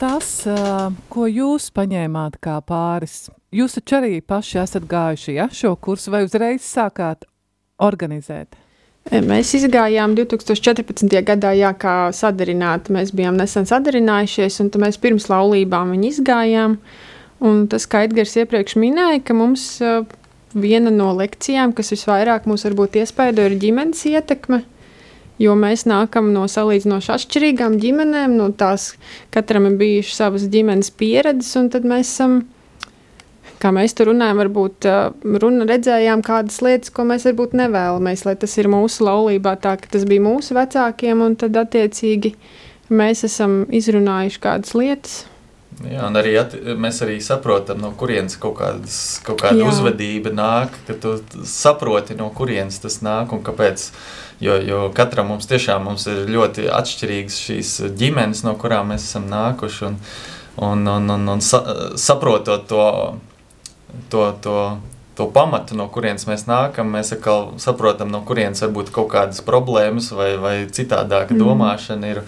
tas, 0.00 0.28
uh, 0.50 0.92
ko 1.12 1.26
jūs 1.30 1.70
paņēmāt 1.76 2.38
kā 2.44 2.58
pāris? 2.66 3.26
Jūs 3.54 3.78
taču 3.78 3.98
arī 4.00 4.20
paši 4.20 4.60
esat 4.62 4.86
gājuši 4.90 5.36
ja, 5.38 5.48
šo 5.52 5.74
kursu, 5.80 6.12
vai 6.14 6.24
uzreiz 6.26 6.66
sākāt 6.66 7.26
organizēt? 7.82 8.56
Mēs 9.06 9.52
izgājām 9.54 10.16
2014. 10.18 11.12
gadā, 11.22 11.52
jā, 11.54 11.70
kā 11.78 12.10
sadarināti. 12.10 12.90
Mēs 12.96 13.12
bijām 13.14 13.36
nesen 13.38 13.68
sadarinājušies, 13.68 14.58
un 14.64 14.70
mēs 14.82 14.98
pirms 14.98 15.28
laulībām 15.30 15.92
viņu 15.94 16.08
izgājām. 16.10 16.78
Un 17.46 17.66
tas, 17.70 17.86
kā 17.86 18.02
Edgars 18.08 18.34
iepriekš 18.40 18.74
minēja, 18.82 19.20
ka 19.28 19.36
mums 19.36 19.68
uh, 19.84 20.02
viena 20.56 20.90
no 20.90 21.12
lekcijām, 21.14 21.74
kas 21.76 21.92
visvairāk 21.94 22.48
mūs 22.50 22.66
varbūt 22.66 22.98
iespaido, 23.02 23.46
ir 23.46 23.60
ģimenes 23.62 24.02
ietekme. 24.10 24.64
Jo 25.42 25.52
mēs 25.58 25.84
nākam 25.84 26.30
no 26.32 26.46
salīdzinoši 26.48 27.10
atšķirīgām 27.12 27.76
ģimenēm, 27.82 28.38
no 28.38 28.48
tās 28.56 28.94
katram 29.34 29.68
ir 29.68 29.80
bijušas 29.80 30.20
savas 30.22 30.46
ģimenes 30.52 30.88
pieredzes, 30.96 31.52
un 31.60 31.68
tad 31.74 31.84
mēs 31.88 32.14
esam 32.14 32.38
kā 33.60 33.72
mēs 33.74 33.94
tur 33.96 34.10
runājam, 34.10 34.40
varbūt 34.44 34.88
runa 35.42 35.66
redzējām 35.68 36.24
kādas 36.26 36.60
lietas, 36.64 36.92
ko 36.92 37.06
mēs 37.08 37.26
varbūt 37.28 37.56
nevēlamies, 37.60 38.24
lai 38.28 38.36
tas 38.40 38.56
ir 38.60 38.70
mūsu 38.72 39.06
laulībā 39.06 39.56
tā, 39.62 39.76
ka 39.80 39.92
tas 39.96 40.04
bija 40.08 40.24
mūsu 40.24 40.56
vecākiem, 40.56 41.24
un 41.24 41.36
tad 41.40 41.56
attiecīgi 41.60 42.34
mēs 42.92 43.24
esam 43.28 43.64
izrunājuši 43.74 44.42
kādas 44.42 44.76
lietas. 44.76 45.16
Jā, 45.84 46.06
un 46.08 46.16
arī 46.16 46.30
at, 46.40 46.54
mēs 46.80 47.02
arī 47.04 47.18
saprotam, 47.20 47.82
no 47.84 47.90
kurienes 48.00 48.38
kaut, 48.40 48.54
kādas, 48.62 49.18
kaut 49.26 49.42
kāda 49.42 49.60
Jā. 49.60 49.66
Uzvedība 49.68 50.32
nāk, 50.32 50.78
ka 50.86 50.96
tu 50.96 51.18
saproti, 51.44 52.16
no 52.16 52.30
kurienes 52.32 52.80
tas 52.80 53.02
nāk 53.04 53.34
un 53.36 53.42
kāpēc. 53.44 53.90
Jo, 54.40 54.56
jo 54.60 54.80
katram 54.96 55.28
mums 55.32 55.48
tiešām 55.48 55.84
mums 55.84 56.06
ir 56.12 56.24
ļoti 56.32 56.66
atšķirīgas 56.72 57.36
šīs 57.44 57.74
ģimenes, 57.96 58.42
no 58.48 58.56
kurām 58.60 58.92
mēs 58.92 59.04
esam 59.04 59.28
nākuši. 59.28 59.84
Un, 59.90 60.00
un, 60.64 60.88
un, 60.94 61.12
un, 61.12 61.30
un 61.36 61.44
sa, 61.44 61.60
saprotot 62.00 62.64
to, 62.68 62.88
to, 64.12 64.26
to, 64.44 64.58
to 65.16 65.28
pamatu, 65.32 65.76
no 65.76 65.90
kurienes 65.92 66.24
mēs 66.28 66.48
nākam, 66.48 66.88
mēs 66.96 67.12
atkal 67.16 67.50
saprotam, 67.60 68.12
no 68.12 68.24
kurienes 68.24 68.64
var 68.64 68.72
būt 68.76 68.92
kaut 68.96 69.12
kādas 69.12 69.44
problēmas 69.44 70.08
vai, 70.16 70.34
vai 70.40 70.58
citādāka 70.72 71.36
mm. 71.36 71.40
domāšana. 71.44 72.16
Ir, 72.16 72.24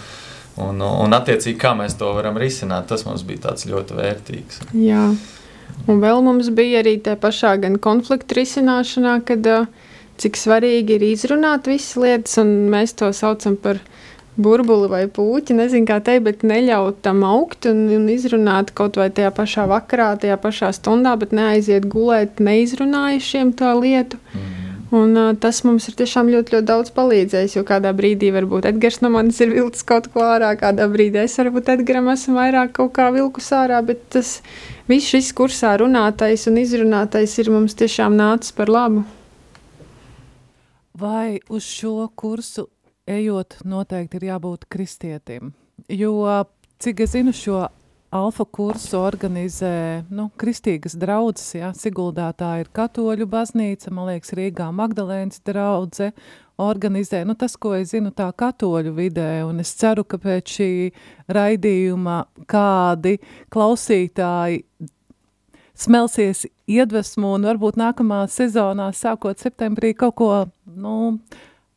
Un, 0.58 0.80
un 0.82 1.14
attiecīgi, 1.14 1.58
kā 1.60 1.74
mēs 1.78 1.94
to 2.00 2.10
varam 2.16 2.38
risināt, 2.40 2.88
tas 2.90 3.04
mums 3.06 3.22
bija 3.26 3.54
ļoti 3.70 3.98
vērtīgs. 3.98 4.62
Jā. 4.74 5.04
Un 5.88 6.00
vēl 6.02 6.22
mums 6.24 6.50
bija 6.54 6.82
arī 6.82 6.96
tā 7.04 7.14
pašā 7.20 7.54
gan 7.62 7.78
konflikta 7.82 8.40
risināšanā, 8.40 9.20
kad 9.28 9.46
cik 10.18 10.36
svarīgi 10.36 10.98
ir 10.98 11.06
izrunāt 11.12 11.68
visas 11.70 11.94
lietas, 12.00 12.34
un 12.42 12.68
mēs 12.72 12.96
to 12.98 13.12
saucam 13.14 13.56
par 13.60 13.78
burbuli 14.38 14.88
vai 14.90 15.02
puķi, 15.10 15.56
nezinu, 15.58 15.86
kā 15.88 15.98
teikt, 16.04 16.24
bet 16.26 16.44
neļaut 16.46 17.00
tam 17.02 17.24
augt 17.26 17.66
un, 17.70 17.86
un 17.94 18.06
izrunāt 18.12 18.70
kaut 18.78 18.98
vai 19.00 19.08
tajā 19.14 19.32
pašā 19.34 19.66
vakarā, 19.70 20.12
tajā 20.22 20.38
pašā 20.42 20.70
stundā, 20.76 21.16
bet 21.18 21.34
neaiziet 21.34 21.88
gulēt 21.90 22.42
neizrunājušiem 22.42 23.52
to 23.58 23.74
lietu. 23.80 24.20
Mm. 24.34 24.47
Un, 24.90 25.12
uh, 25.20 25.34
tas 25.36 25.58
mums 25.68 25.84
ir 25.90 25.98
tiešām 25.98 26.30
ļoti, 26.32 26.54
ļoti 26.54 26.68
daudz 26.68 26.92
palīdzējis. 26.96 27.58
Jo 27.58 27.64
kādā 27.68 27.92
brīdī 27.96 28.30
varbūt 28.32 28.70
Edgars 28.70 29.02
no 29.04 29.10
manis 29.12 29.40
ir 29.44 29.52
vilcis 29.52 29.84
kaut 29.88 30.08
ko 30.14 30.24
ārā, 30.24 30.54
kādā 30.56 30.86
brīdī 30.88 31.26
es 31.26 31.36
varbūt 31.36 31.68
Edgars 31.74 32.08
esmu 32.14 32.38
vairāk 32.38 32.72
kaut 32.78 32.94
kā 32.96 33.10
vilkus 33.12 33.50
ārā. 33.52 33.82
Bet 33.84 34.06
tas 34.14 34.38
viss 34.88 35.12
šis 35.12 35.34
kursā 35.36 35.74
runātais 35.82 36.48
un 36.48 36.56
izrunātais 36.62 37.36
ir 37.42 37.52
mums 37.52 37.76
tiešām 37.76 38.16
nācis 38.16 38.56
par 38.56 38.72
labu. 38.72 39.04
Vai 40.98 41.38
uz 41.52 41.68
šo 41.68 42.08
kursu 42.16 42.70
ejot, 43.06 43.60
noteikti 43.68 44.18
ir 44.18 44.30
jābūt 44.32 44.64
kristietim? 44.72 45.52
Jo, 45.92 46.16
cik 46.80 47.04
es 47.04 47.12
zinu, 47.12 47.36
šo 47.36 47.66
Alfa 48.10 48.44
kursu 48.48 48.96
organizē 49.04 50.04
nu, 50.08 50.30
kristīgas 50.40 50.94
draudzes. 50.96 51.50
Ja? 51.58 51.74
Siguldā 51.76 52.30
tā 52.32 52.54
ir 52.62 52.70
katoļu 52.72 53.26
baznīca, 53.28 53.92
man 53.92 54.08
liekas, 54.08 54.32
Rīgā 54.38 54.70
Magdalēnas 54.72 55.42
draudze 55.44 56.14
organizē. 56.56 57.20
Nu, 57.28 57.36
tas, 57.36 57.58
ko 57.60 57.74
es 57.76 57.92
zinu, 57.92 58.08
tā 58.16 58.30
katoļu 58.32 58.94
vidē, 58.96 59.28
un 59.44 59.60
es 59.60 59.74
ceru, 59.76 60.06
ka 60.08 60.16
pēc 60.22 60.54
šī 60.56 60.70
raidījuma 61.36 62.22
kādi 62.48 63.18
klausītāji 63.52 64.64
smelsies 65.78 66.46
iedvesmu 66.64 67.36
un 67.36 67.44
varbūt 67.52 67.76
nākamā 67.78 68.24
sezonā, 68.32 68.88
sākot 68.96 69.38
septembrī, 69.38 69.92
kaut 69.94 70.16
ko 70.18 70.32
nu, 70.64 70.96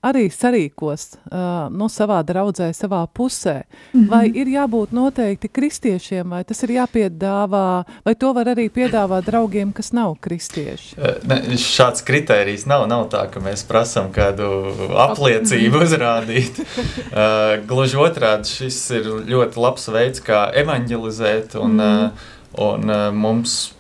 arī 0.01 0.25
sarīkos 0.33 1.03
uh, 1.13 1.69
no 1.69 1.87
savā 1.91 2.21
draudzē, 2.25 2.71
savā 2.73 3.03
pusē. 3.07 3.61
Mm 3.93 4.01
-hmm. 4.01 4.09
Vai 4.09 4.25
ir 4.33 4.47
jābūt 4.47 4.91
noteikti 4.91 5.47
kristiešiem, 5.47 6.29
vai 6.29 6.43
tas 6.43 6.63
ir 6.63 6.69
jāpiedāvā, 6.69 7.83
vai 8.05 8.15
to 8.15 8.33
var 8.33 8.45
arī 8.45 8.69
piedāvāt 8.69 9.25
draugiem, 9.25 9.73
kas 9.73 9.91
nav 9.91 10.15
kristieši? 10.19 10.95
Ne, 11.27 11.41
šāds 11.57 12.01
kritērijs 12.03 12.65
nav, 12.65 12.87
nav 12.87 13.09
tā, 13.09 13.29
ka 13.29 13.39
mēs 13.39 13.63
prasam 13.67 14.11
kādu 14.11 14.73
apliecību 14.97 15.83
uzrādīt. 15.85 16.59
uh, 16.59 17.65
gluži 17.67 17.97
otrādi, 17.97 18.47
šis 18.47 18.89
ir 18.89 19.03
ļoti 19.05 19.59
labs 19.59 19.87
veids, 19.87 20.19
kā 20.21 20.51
evanģelizēt 20.53 21.55
un, 21.55 21.71
mm 21.71 21.79
-hmm. 21.79 22.05
uh, 22.05 22.71
un 22.71 22.89
uh, 22.89 23.13
mums 23.13 23.73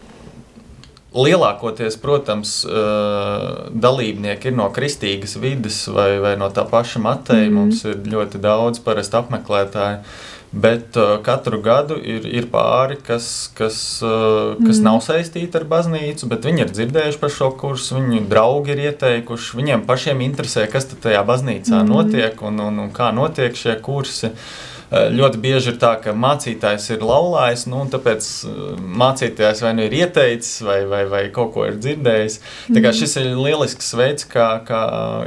Lielākoties, 1.11 1.97
protams, 1.99 2.61
dalībnieki 3.83 4.47
ir 4.47 4.53
no 4.55 4.69
kristīgas 4.71 5.35
vidas 5.43 5.83
vai, 5.91 6.15
vai 6.23 6.37
no 6.39 6.47
tā 6.55 6.63
paša 6.67 7.01
Mateja. 7.03 7.49
Mm. 7.49 7.57
Mums 7.57 7.81
ir 7.83 7.99
ļoti 8.13 8.39
daudz 8.39 8.79
parasti 8.85 9.19
apmeklētāji. 9.19 10.05
Bet 10.51 10.97
uh, 10.99 11.13
katru 11.23 11.61
gadu 11.63 11.95
ir, 11.95 12.25
ir 12.27 12.49
pāri, 12.51 12.97
kas, 13.07 13.51
kas, 13.55 13.75
uh, 14.03 14.57
kas 14.59 14.81
mm. 14.81 14.87
nav 14.87 14.97
saistīti 15.03 15.55
ar 15.55 15.63
baznīcu, 15.67 16.27
bet 16.31 16.47
viņi 16.47 16.65
ir 16.65 16.73
dzirdējuši 16.75 17.21
par 17.21 17.31
šo 17.31 17.53
kursu, 17.59 17.95
viņu 17.99 18.25
draugi 18.31 18.75
ir 18.75 18.83
ieteikuši. 18.89 19.55
Viņiem 19.61 19.85
pašiem 19.87 20.23
interesē, 20.27 20.65
kas 20.71 20.89
tajā 20.91 21.23
baznīcā 21.27 21.79
mm. 21.79 21.91
notiek 21.91 22.43
un, 22.43 22.59
un, 22.67 22.83
un 22.83 22.91
kā 22.95 23.13
notiek 23.15 23.55
šie 23.55 23.77
kursi. 23.83 24.31
Uh, 24.31 24.67
Eh, 24.70 24.70
ļoti 24.91 25.39
bieži 25.39 25.71
ir 25.71 25.77
tā, 25.79 25.93
ka 26.03 26.11
mācītājs 26.11 26.89
ir 26.91 27.03
laulājis, 27.07 27.63
nu, 27.71 27.79
un 27.85 27.91
tāpēc 27.93 28.25
eh, 28.43 28.57
mācītājs 29.01 29.63
vai 29.63 29.71
nu 29.77 29.85
ir 29.87 29.95
ieteicis, 30.01 30.57
vai, 30.67 30.81
vai, 30.89 31.05
vai 31.07 31.21
kaut 31.31 31.53
ko 31.55 31.63
ir 31.69 31.77
dzirdējis. 31.79 32.37
Tā 32.67 32.75
kā 32.75 32.89
mhm. 32.89 32.97
šis 32.99 33.15
ir 33.21 33.29
lielisks 33.39 33.93
veids, 33.95 34.27
kā, 34.31 34.49
kā 34.67 34.81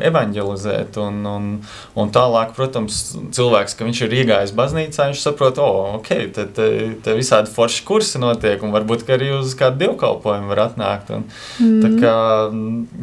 evanģelizēt. 0.05 1.01
Un, 1.01 1.25
un, 1.31 1.49
un 1.97 2.13
tālāk, 2.13 2.53
protams, 2.59 3.01
cilvēks, 3.35 3.79
ka 3.79 3.89
viņš 3.89 4.05
ir 4.05 4.19
iegājis 4.21 4.55
baznīcā, 4.59 5.09
viņš 5.13 5.25
saprot, 5.25 5.61
o, 5.65 5.71
oh, 5.73 5.99
ok, 6.01 6.13
te, 6.37 6.49
te, 6.57 6.71
te 7.05 7.17
visādi 7.17 7.53
forši 7.55 7.85
kursi 7.89 8.21
notiek, 8.21 8.61
un 8.61 8.75
varbūt 8.75 9.09
arī 9.17 9.33
uz 9.39 9.57
kādu 9.57 9.87
dievkalpojumu 9.87 10.53
var 10.53 10.67
atnākt. 10.69 11.15
Un, 11.15 11.29
mm. 11.65 11.85
Tā 11.85 11.95
kā, 12.05 12.17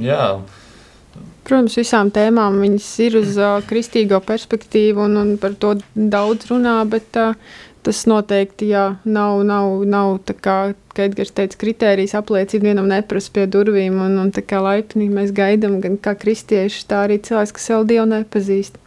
jā. 0.05 0.25
Protams, 1.41 1.75
visām 1.79 2.11
tēmām 2.13 2.59
viņas 2.61 2.87
ir 3.01 3.17
uz 3.17 3.33
uh, 3.39 3.57
kristīgo 3.67 4.21
perspektīvu, 4.23 5.07
un, 5.07 5.17
un 5.17 5.35
par 5.41 5.55
to 5.57 5.73
daudz 5.95 6.51
runā, 6.51 6.75
bet 6.89 7.17
uh, 7.17 7.33
tas 7.81 8.03
noteikti 8.09 8.69
jā, 8.69 8.83
nav, 9.09 9.41
nav, 9.47 9.81
nav 9.89 10.19
tā 10.27 10.35
kā, 10.37 10.57
kā 10.93 11.07
Edgars 11.09 11.33
teica, 11.37 11.57
kritērijas 11.63 12.13
apliecība 12.19 12.69
vienam 12.69 12.89
neprasa 12.91 13.33
pie 13.33 13.47
durvīm, 13.49 13.97
un, 14.05 14.19
un 14.21 14.33
tā 14.33 14.43
kā 14.45 14.61
laipni 14.61 15.09
mēs 15.09 15.33
gaidām 15.35 15.79
gan 15.81 15.97
kā 15.97 16.13
kristieši, 16.21 16.85
tā 16.89 17.05
arī 17.07 17.17
cilvēks, 17.25 17.55
kas 17.57 17.71
vēl 17.73 17.87
Dievu 17.89 18.09
nepazīst. 18.13 18.77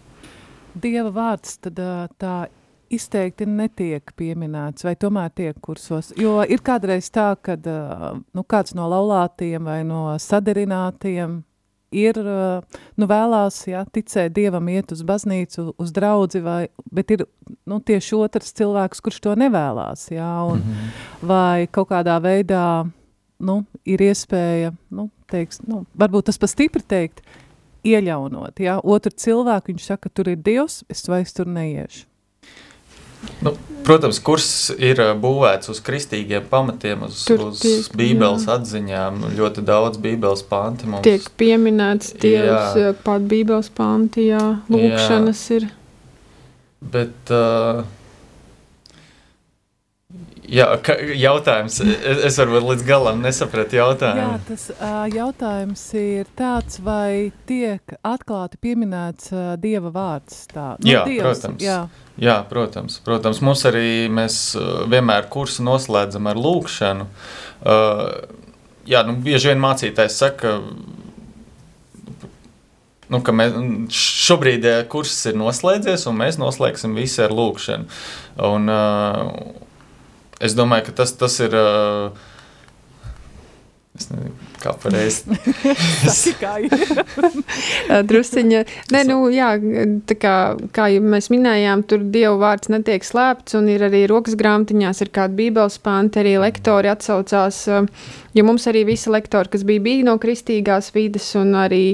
Dieva 0.74 1.10
vārds 1.14 1.58
tad 1.62 1.80
tā 2.22 2.36
izteikti 2.94 3.46
netiek 3.50 4.14
pieminēts, 4.18 4.84
vai 4.86 4.94
tomēr 5.00 5.32
tiek 5.34 5.58
kursos. 5.62 6.12
Jo 6.20 6.42
ir 6.46 6.62
kādreiz 6.62 7.10
tā, 7.14 7.32
ka 7.42 7.56
nu, 7.58 8.46
kāds 8.46 8.76
no 8.78 8.86
laulātiem 8.90 9.66
vai 9.66 9.80
no 9.86 10.06
sadarinātiem 10.22 11.40
ir, 11.92 12.18
nu, 12.96 13.08
vēlās, 13.10 13.60
jā, 13.68 13.84
ticēt 13.92 14.34
Dievam, 14.36 14.68
iet 14.72 14.92
uz 14.94 15.02
baznīcu, 15.06 15.74
uz 15.80 15.92
draudzi, 15.94 16.40
vai, 16.44 16.68
bet 16.94 17.14
ir, 17.14 17.26
nu, 17.70 17.80
tieši 17.80 18.18
otrs 18.18 18.54
cilvēks, 18.58 19.02
kurš 19.04 19.20
to 19.24 19.34
nevēlās, 19.38 20.08
jā, 20.14 20.32
un 20.48 20.58
mm 20.58 20.72
-hmm. 20.72 21.26
vai 21.28 21.66
kaut 21.70 21.88
kādā 21.90 22.18
veidā, 22.22 22.88
nu, 23.38 23.64
ir 23.84 24.00
iespēja, 24.00 24.72
nu, 24.90 25.10
teiks, 25.30 25.60
nu, 25.66 25.84
varbūt 25.98 26.30
tas 26.30 26.38
pa 26.38 26.46
stipri 26.46 26.82
teikt, 26.82 27.20
ieļaunot, 27.84 28.60
jā, 28.60 28.80
otru 28.82 29.12
cilvēku, 29.12 29.72
viņš 29.72 29.84
saka, 29.84 30.08
tur 30.08 30.28
ir 30.28 30.36
Dievs, 30.36 30.84
es 30.88 31.08
vairs 31.08 31.32
tur 31.32 31.46
neiešu. 31.46 32.06
Protams, 33.84 34.18
kurs 34.24 34.48
ir 34.78 35.00
uh, 35.02 35.12
būvēts 35.20 35.70
uz 35.72 35.80
kristīgiem 35.84 36.46
pamatiem, 36.50 37.04
uz, 37.08 37.22
Tur 37.28 37.48
uz 37.50 37.60
tiek, 37.62 37.88
Bībeles 37.98 38.46
jā. 38.48 38.58
atziņām. 38.58 39.24
Ļoti 39.36 39.64
daudz 39.66 40.00
Bībeles 40.00 40.44
panti 40.48 40.88
mums 40.88 41.04
tiek 41.06 41.26
pieminēts. 41.40 42.14
Dievs, 42.22 42.78
jā. 42.80 42.94
pat 43.04 43.26
Bībeles 43.30 43.68
panti, 43.74 44.30
jā, 44.30 44.44
lūkšanas 44.72 45.44
jā. 45.50 45.60
ir. 45.60 45.68
Bet, 46.94 47.32
uh, 47.32 47.84
Jā, 50.50 50.66
ka, 50.84 50.96
jautājums. 51.16 51.78
Es, 51.80 52.20
es 52.28 52.38
varbūt 52.40 52.66
līdz 52.68 52.84
galam 52.88 53.22
nesapratu 53.24 53.78
jautājumu. 53.78 54.34
Jā, 54.34 54.40
tas 54.48 54.66
uh, 54.74 55.04
jautājums 55.12 55.84
ir 55.96 56.28
tāds, 56.36 56.80
vai 56.84 57.32
tiek 57.48 57.96
atklāti 58.04 58.60
pieminēts 58.60 59.32
uh, 59.32 59.44
Dieva 59.60 59.92
vārds? 59.94 60.44
Tā, 60.52 60.74
nu, 60.80 60.90
jā, 60.90 61.04
dievs, 61.08 61.24
protams. 61.24 61.64
Jā. 61.64 61.78
jā, 62.20 62.36
protams. 62.50 62.98
Protams, 63.06 63.40
mums 63.44 63.64
arī 63.70 64.10
mēs 64.12 64.40
vienmēr 64.92 65.30
kursu 65.32 65.64
noslēdzam 65.64 66.28
ar 66.28 66.40
lūkšanu. 66.40 67.08
Uh, 67.64 68.04
jā, 68.90 69.04
nu, 69.08 69.16
bieži 69.24 69.52
vien 69.52 69.64
mācītājs 69.64 70.20
saka, 70.24 70.58
Nu, 73.12 73.20
mēs, 73.36 73.52
šobrīd 73.94 74.64
kurs 74.90 75.12
ir 75.28 75.36
noslēdzies, 75.36 76.06
un 76.08 76.16
mēs 76.18 76.38
noslēgsim 76.40 76.96
visu 76.96 77.20
ar 77.26 77.34
lūkšanu. 77.36 77.84
Un, 78.48 78.72
uh, 78.72 79.60
es 80.44 80.56
domāju, 80.56 80.90
ka 80.90 81.00
tas, 81.02 81.16
tas 81.18 81.40
ir. 81.44 81.56
Uh, 81.56 82.30
Es 83.94 84.08
nezinu, 84.10 84.32
kā 84.58 84.72
pareizi. 84.82 85.30
Drusciņa. 88.10 88.62
Nē, 88.90 89.02
nu, 89.06 89.18
jā, 89.30 89.52
tā 90.10 90.16
kā, 90.18 90.32
kā 90.74 90.88
jau 90.90 91.04
mēs 91.12 91.30
minējām, 91.30 91.84
tur 91.86 92.02
Dieva 92.02 92.34
vārds 92.40 92.72
netiek 92.74 93.06
slēpts, 93.06 93.54
un 93.54 93.68
ir 93.70 93.84
arī 93.86 94.00
rokas 94.10 94.34
grāmatiņās, 94.40 95.04
ir 95.04 95.12
kāda 95.14 95.38
bībeles 95.38 95.78
pānta, 95.84 96.24
arī 96.24 96.34
lektori 96.42 96.90
atsaucās, 96.90 97.60
jo 98.34 98.46
mums 98.48 98.66
arī 98.72 98.82
visi 98.90 99.14
lektori, 99.14 99.52
kas 99.54 99.62
bija, 99.68 99.84
bija 99.86 100.08
no 100.10 100.18
kristīgās 100.18 100.90
vides, 100.96 101.30
un 101.38 101.54
arī, 101.62 101.84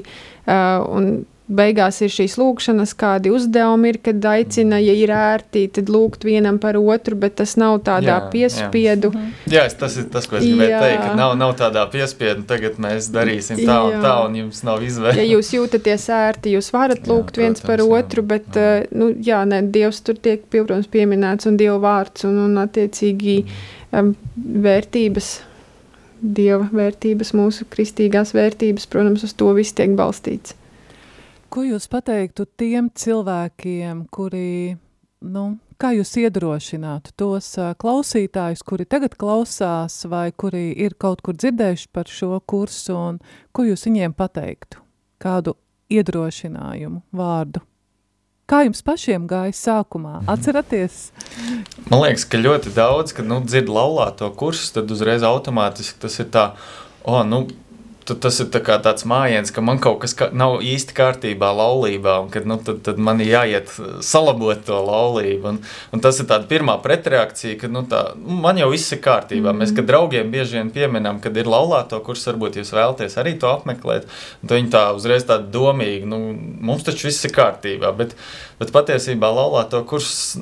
un 0.49 1.13
beigās 1.51 1.99
ir 2.05 2.13
šīs 2.13 2.37
lūkšanas, 2.39 2.93
kādi 2.99 3.33
uzdevumi 3.35 3.91
ir, 3.93 3.99
kad 4.05 4.27
aicina, 4.33 4.79
ja 4.83 4.95
ir 4.97 5.11
ērti, 5.15 5.65
tad 5.75 5.91
lūgt 5.91 6.25
vienam 6.27 6.61
par 6.63 6.79
otru, 6.79 7.19
bet 7.19 7.37
tas 7.41 7.57
nav 7.61 7.81
tādā 7.87 8.17
jā, 8.17 8.29
piespiedu. 8.33 9.11
Jā, 9.11 9.23
mhm. 9.23 9.51
jā 9.55 9.65
tas 9.81 9.97
ir 10.01 10.07
tas, 10.13 10.29
ko 10.31 10.39
es 10.39 10.47
gribēju 10.47 10.73
jā. 10.73 10.83
teikt, 10.85 11.03
ka 11.05 11.17
nav, 11.19 11.35
nav 11.41 11.55
tādā 11.59 11.85
piespiedu, 11.91 12.47
tagad 12.51 12.79
mēs 12.83 13.11
darīsim 13.15 13.61
tā 13.65 13.81
un 13.89 13.97
jā. 13.97 14.05
tā, 14.05 14.15
un 14.29 14.39
jums 14.43 14.63
nav 14.67 14.87
izvēle. 14.87 15.19
Ja 15.19 15.27
jūs 15.35 15.53
jūtaties 15.57 16.07
ērti, 16.21 16.55
jūs 16.57 16.71
varat 16.77 17.11
lūgt 17.11 17.41
jā, 17.41 17.45
viens 17.45 17.65
protams, 17.65 17.69
par 17.73 18.01
otru, 18.01 18.25
jā. 18.25 18.31
bet, 18.35 18.49
jā. 18.55 18.71
Uh, 18.71 18.97
nu, 19.03 19.11
jā, 19.27 19.43
ne, 19.51 19.63
Dievs 19.75 20.03
tur 20.07 20.19
tiek, 20.23 20.47
protams, 20.53 20.89
pieminēts, 20.93 21.51
un 21.51 21.59
Dieva 21.61 21.79
vārds, 21.83 22.27
un, 22.29 22.39
un 22.47 22.63
attiecīgi 22.63 23.41
um, 23.97 24.15
vērtības, 24.37 25.35
Dieva 26.21 26.69
vērtības, 26.69 27.35
mūsu 27.35 27.67
kristīgās 27.73 28.35
vērtības, 28.37 28.87
protams, 28.93 29.25
uz 29.27 29.35
to 29.35 29.51
viss 29.57 29.75
tiek 29.77 29.95
balstīts. 29.99 30.60
Ko 31.51 31.65
jūs 31.67 31.89
pateiktu 31.91 32.45
tiem 32.61 32.93
cilvēkiem, 32.95 34.05
kuri, 34.15 34.77
nu, 35.27 35.44
kā 35.83 35.88
jūs 35.96 36.13
iedrošinātu 36.21 37.11
tos 37.19 37.48
klausītājus, 37.83 38.63
kuri 38.63 38.85
tagad 38.87 39.17
klausās 39.19 39.96
vai 40.07 40.29
kuri 40.31 40.69
ir 40.79 40.94
kaut 40.94 41.25
kur 41.27 41.35
dzirdējuši 41.35 41.88
par 41.90 42.07
šo 42.07 42.38
kursu, 42.46 42.94
un 42.94 43.19
ko 43.51 43.65
jūs 43.67 43.83
viņiem 43.88 44.15
pateiktu? 44.15 44.79
Kādu 45.19 45.57
iedrošinājumu 45.90 47.03
vārdu? 47.19 47.65
Kā 48.46 48.63
jums 48.69 48.85
pašiem 48.87 49.27
gāja 49.31 49.57
sākumā? 49.59 50.21
Atceraties? 50.31 51.09
Man 51.90 52.05
liekas, 52.05 52.29
ka 52.31 52.38
ļoti 52.38 52.71
daudz, 52.79 53.17
kad 53.19 53.27
nu, 53.27 53.40
dzird 53.42 53.75
laulāto 53.75 54.31
kursus, 54.38 54.71
tad 54.79 54.94
uzreiz 54.94 55.27
automātiski 55.27 55.98
tas 56.07 56.23
ir 56.23 56.31
tā, 56.31 56.46
o, 57.03 57.19
nu, 57.27 57.48
tas 58.09 58.38
ir 58.42 58.48
tā 58.53 58.61
tāds 58.83 59.05
mājiens, 59.09 59.53
ka 59.55 59.63
man 59.65 59.79
kaut 59.83 60.01
kas 60.03 60.15
ka, 60.17 60.31
nav 60.33 60.61
īsti 60.65 60.94
kārtībā 60.96 61.51
laulībā, 61.57 62.17
un 62.25 62.31
kad, 62.33 62.46
nu, 62.48 62.57
tad, 62.65 62.81
tad 62.87 63.01
man 63.03 63.21
ir 63.23 63.33
jāiet 63.35 63.73
uh, 63.77 63.98
salabot 64.05 64.63
to 64.67 64.79
laulību. 64.87 65.53
Un, 65.53 65.59
un 65.94 66.03
tas 66.03 66.21
ir 66.23 66.29
tāds 66.31 66.48
pirmā 66.51 66.79
pretreakcija, 66.83 67.59
ka 67.61 67.71
nu, 67.73 67.85
tā, 67.90 68.03
nu, 68.19 68.40
man 68.44 68.61
jau 68.61 68.71
viss 68.73 68.92
ir 68.94 69.03
kārtībā. 69.05 69.53
Mm. 69.53 69.63
Mēs, 69.63 69.75
kad 69.77 69.88
draugiem 69.88 70.33
bieži 70.33 70.59
vien 70.59 70.73
pieminam, 70.75 71.21
kad 71.23 71.37
ir 71.37 71.51
laulāto, 71.51 72.01
kurš 72.05 72.29
varbūt 72.33 72.61
jūs 72.61 72.73
vēlaties 72.77 73.19
arī 73.21 73.37
to 73.40 73.51
apmeklēt, 73.53 74.09
tad 74.42 74.57
viņi 74.57 74.73
tā 74.75 74.85
uzreiz 74.96 75.27
tādi 75.29 75.53
domīgi, 75.55 76.09
nu, 76.11 76.23
mums 76.71 76.87
taču 76.87 77.11
viss 77.11 77.27
ir 77.29 77.35
kārtībā, 77.37 77.92
bet, 77.98 78.17
bet 78.63 78.73
patiesībā 78.75 79.31
laulāto 79.35 79.83
kurs 79.88 80.38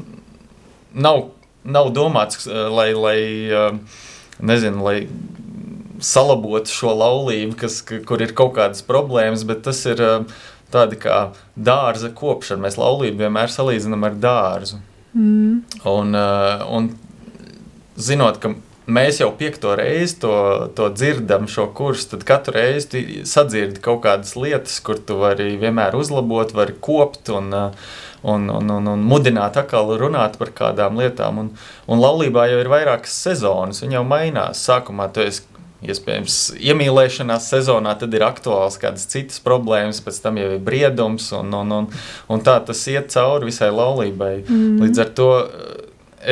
nav, 0.94 1.28
nav 1.66 1.92
domāts, 1.96 2.46
uh, 2.46 2.68
lai, 2.72 2.92
lai 2.96 3.18
uh, 3.50 4.06
nezinu, 4.38 4.84
lai 4.86 5.02
salabot 6.00 6.70
šo 6.70 6.92
laulību, 6.98 7.56
kas, 7.58 7.80
kur 7.82 8.22
ir 8.22 8.34
kaut 8.38 8.54
kādas 8.58 8.84
problēmas, 8.86 9.44
bet 9.48 9.64
tas 9.66 9.80
ir 9.88 10.02
tādi 10.72 11.00
kā 11.00 11.18
dārza 11.56 12.12
kopšana. 12.14 12.66
Mēs 12.66 12.78
laulību 12.80 13.24
vienmēr 13.24 13.52
salīdzinām 13.52 14.06
ar 14.08 14.16
dārzu. 14.22 14.80
Mm. 15.16 15.62
Un, 15.88 16.16
un 16.76 16.90
zinot, 17.98 18.38
ka 18.42 18.52
mēs 18.88 19.20
jau 19.22 19.30
piekto 19.36 19.74
reizi 19.78 20.18
to, 20.22 20.34
to 20.76 20.88
dzirdam, 20.94 21.48
šo 21.50 21.68
kursu, 21.76 22.12
tad 22.14 22.26
katru 22.28 22.56
reizi 22.58 23.22
sadzirdi 23.28 23.82
kaut 23.84 24.02
kādas 24.06 24.36
lietas, 24.38 24.78
kur 24.84 25.00
tu 25.00 25.18
vari 25.22 25.54
vienmēr 25.60 25.96
uzlabot, 25.98 26.54
vari 26.56 26.76
kopt 26.84 27.32
un, 27.34 27.50
un, 28.22 28.48
un, 28.48 28.72
un, 28.78 28.90
un 28.94 29.04
mudināt 29.08 29.58
atkal 29.60 29.96
runāt 30.00 30.38
par 30.40 30.54
kādām 30.62 31.00
lietām. 31.00 31.42
Un, 31.44 31.52
un 31.88 32.02
laulībā 32.04 32.48
jau 32.52 32.62
ir 32.62 32.72
vairākas 32.72 33.16
sezonas, 33.26 33.82
viņa 33.84 34.00
jau 34.00 34.08
mainās. 34.08 34.64
Sākumā 34.68 35.10
tu 35.12 35.24
esi 35.24 35.57
Iespējams, 35.78 36.36
iemīlēšanās 36.58 37.44
sezonā 37.52 37.92
tad 38.00 38.14
ir 38.16 38.24
aktuāls 38.26 38.80
kādas 38.82 39.04
citas 39.06 39.38
problēmas, 39.44 40.00
pēc 40.02 40.16
tam 40.24 40.40
jau 40.40 40.48
ir 40.56 40.64
briedums, 40.64 41.28
un, 41.38 41.52
un, 41.54 41.74
un, 41.76 41.86
un 42.26 42.42
tā 42.42 42.56
tas 42.66 42.80
iet 42.90 43.12
cauri 43.14 43.52
visai 43.52 43.68
laulībai. 43.70 44.32
Mm. 44.42 44.80
Līdz 44.82 45.02
ar 45.04 45.12
to 45.20 45.28
eh, 45.44 45.78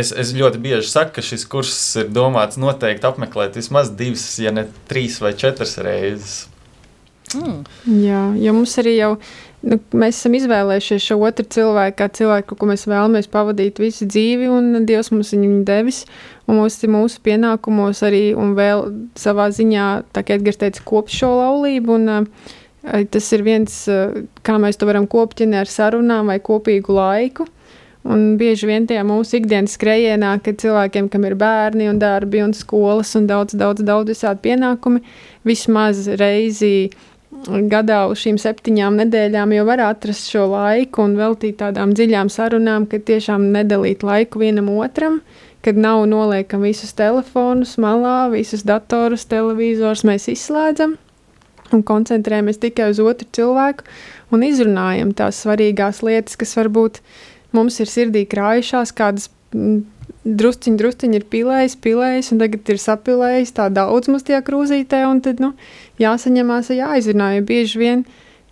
es, 0.03 0.11
es 0.11 0.35
ļoti 0.35 0.59
bieži 0.65 0.91
saku, 0.91 1.15
ka 1.19 1.25
šis 1.29 1.47
kurs 1.53 1.79
ir 2.03 2.11
domāts 2.11 2.59
noteikti 2.59 3.07
apmeklēt 3.07 3.55
vismaz 3.61 3.95
divas, 3.95 4.27
ja 4.43 4.51
ne 4.51 4.67
trīs 4.91 5.21
vai 5.23 5.37
četras 5.39 5.79
reizes. 5.79 6.49
Mm. 7.37 7.63
Jā, 8.03 8.25
jo 8.43 8.57
mums 8.59 8.75
arī 8.83 8.97
jau 8.97 9.13
nu, 9.65 9.79
mēs 9.97 10.19
esam 10.21 10.37
izvēlējušies 10.39 11.07
šo 11.09 11.17
otru 11.27 11.47
cilvēku, 11.57 11.97
kā 12.01 12.09
cilvēku, 12.19 12.59
ko 12.59 12.69
mēs 12.71 12.87
vēlamies 12.89 13.31
pavadīt 13.33 13.81
visu 13.83 14.09
dzīvi, 14.09 14.51
un 14.53 14.85
Dievs 14.89 15.13
mums 15.15 15.33
viņu 15.35 15.63
devis. 15.69 16.05
Mums 16.47 16.79
ir 16.85 16.93
mūsu 16.95 17.23
pienākumos 17.27 18.05
arī, 18.07 18.29
un 18.39 18.55
vēl 18.59 18.85
savā 19.19 19.49
ziņā, 19.55 19.89
tā 20.15 20.23
kā 20.27 20.37
Edgars 20.39 20.61
teica, 20.61 20.85
kopt 20.87 21.15
šo 21.15 21.33
laulību. 21.41 21.99
Un, 21.99 22.13
uh, 22.13 23.03
tas 23.11 23.33
ir 23.35 23.43
viens, 23.47 23.83
uh, 23.91 24.23
kā 24.47 24.61
mēs 24.63 24.79
to 24.79 24.87
varam 24.87 25.09
ne 25.09 25.59
ar 25.59 25.67
sarunām 25.67 26.27
vai 26.27 26.39
kopīgu 26.39 26.95
laiku. 26.95 27.49
Un 28.07 28.37
bieži 28.39 28.69
vien 28.69 28.85
tajā 28.87 29.03
mūsu 29.07 29.41
ikdienas 29.41 29.75
skrējienā, 29.75 30.37
kad 30.45 30.61
cilvēkiem, 30.63 31.09
kam 31.11 31.25
ir 31.27 31.35
bērni 31.35 31.89
un 31.91 31.99
darbi 31.99 32.43
un 32.45 32.53
skolas 32.55 33.17
un 33.19 33.27
daudz, 33.27 33.57
daudz, 33.59 33.83
daudz 33.83 34.13
visādi 34.13 34.45
pienākumi, 34.47 35.03
vismaz 35.47 36.05
reizi 36.21 36.93
gadā 37.71 38.05
uz 38.11 38.21
šīm 38.25 38.39
septiņām 38.41 38.99
nedēļām 39.03 39.55
jau 39.57 39.65
var 39.69 39.83
atrast 39.87 40.31
šo 40.33 40.47
laiku 40.51 41.05
un 41.07 41.17
veltīt 41.19 41.59
tādām 41.63 41.95
dziļām 41.97 42.31
sarunām, 42.33 42.87
ka 42.91 42.99
tiešām 42.99 43.51
nedalīt 43.55 44.05
laiku 44.07 44.43
vienam 44.43 44.71
otram. 44.77 45.21
Kad 45.67 45.79
nav 45.81 46.05
noliekam 46.07 46.63
visus 46.63 46.93
telefonus 46.95 47.75
malā, 47.83 48.29
visus 48.31 48.63
datorus, 48.63 49.27
televizors 49.27 50.05
mēs 50.07 50.29
izslēdzam 50.31 50.95
un 51.75 51.83
koncentrējamies 51.83 52.61
tikai 52.63 52.93
uz 52.93 53.01
otru 53.03 53.27
cilvēku 53.35 53.87
un 54.31 54.45
izrunājam 54.47 55.11
tās 55.17 55.41
svarīgās 55.43 56.05
lietas, 56.07 56.39
kas 56.39 56.55
varbūt 56.59 57.01
mums 57.57 57.81
ir 57.83 57.91
sirdī 57.91 58.23
krājušās, 58.31 58.95
kādas 58.95 59.31
drusciņi, 60.27 60.79
drusciņi 60.81 61.21
ir 61.21 61.27
pilējis, 61.31 61.77
pilējis, 61.85 62.31
un 62.35 62.43
tagad 62.43 62.71
ir 62.73 62.81
sapilējis 62.83 63.55
tā 63.57 63.69
daudz 63.73 64.11
mums 64.11 64.27
tajā 64.27 64.43
krūzītē, 64.47 65.05
un 65.07 65.23
tad, 65.25 65.43
nu, 65.43 65.53
jāsaņemās, 66.03 66.73
jāizrunā, 66.75 67.37
jo 67.37 67.45
bieži 67.47 67.83
vien 67.83 68.05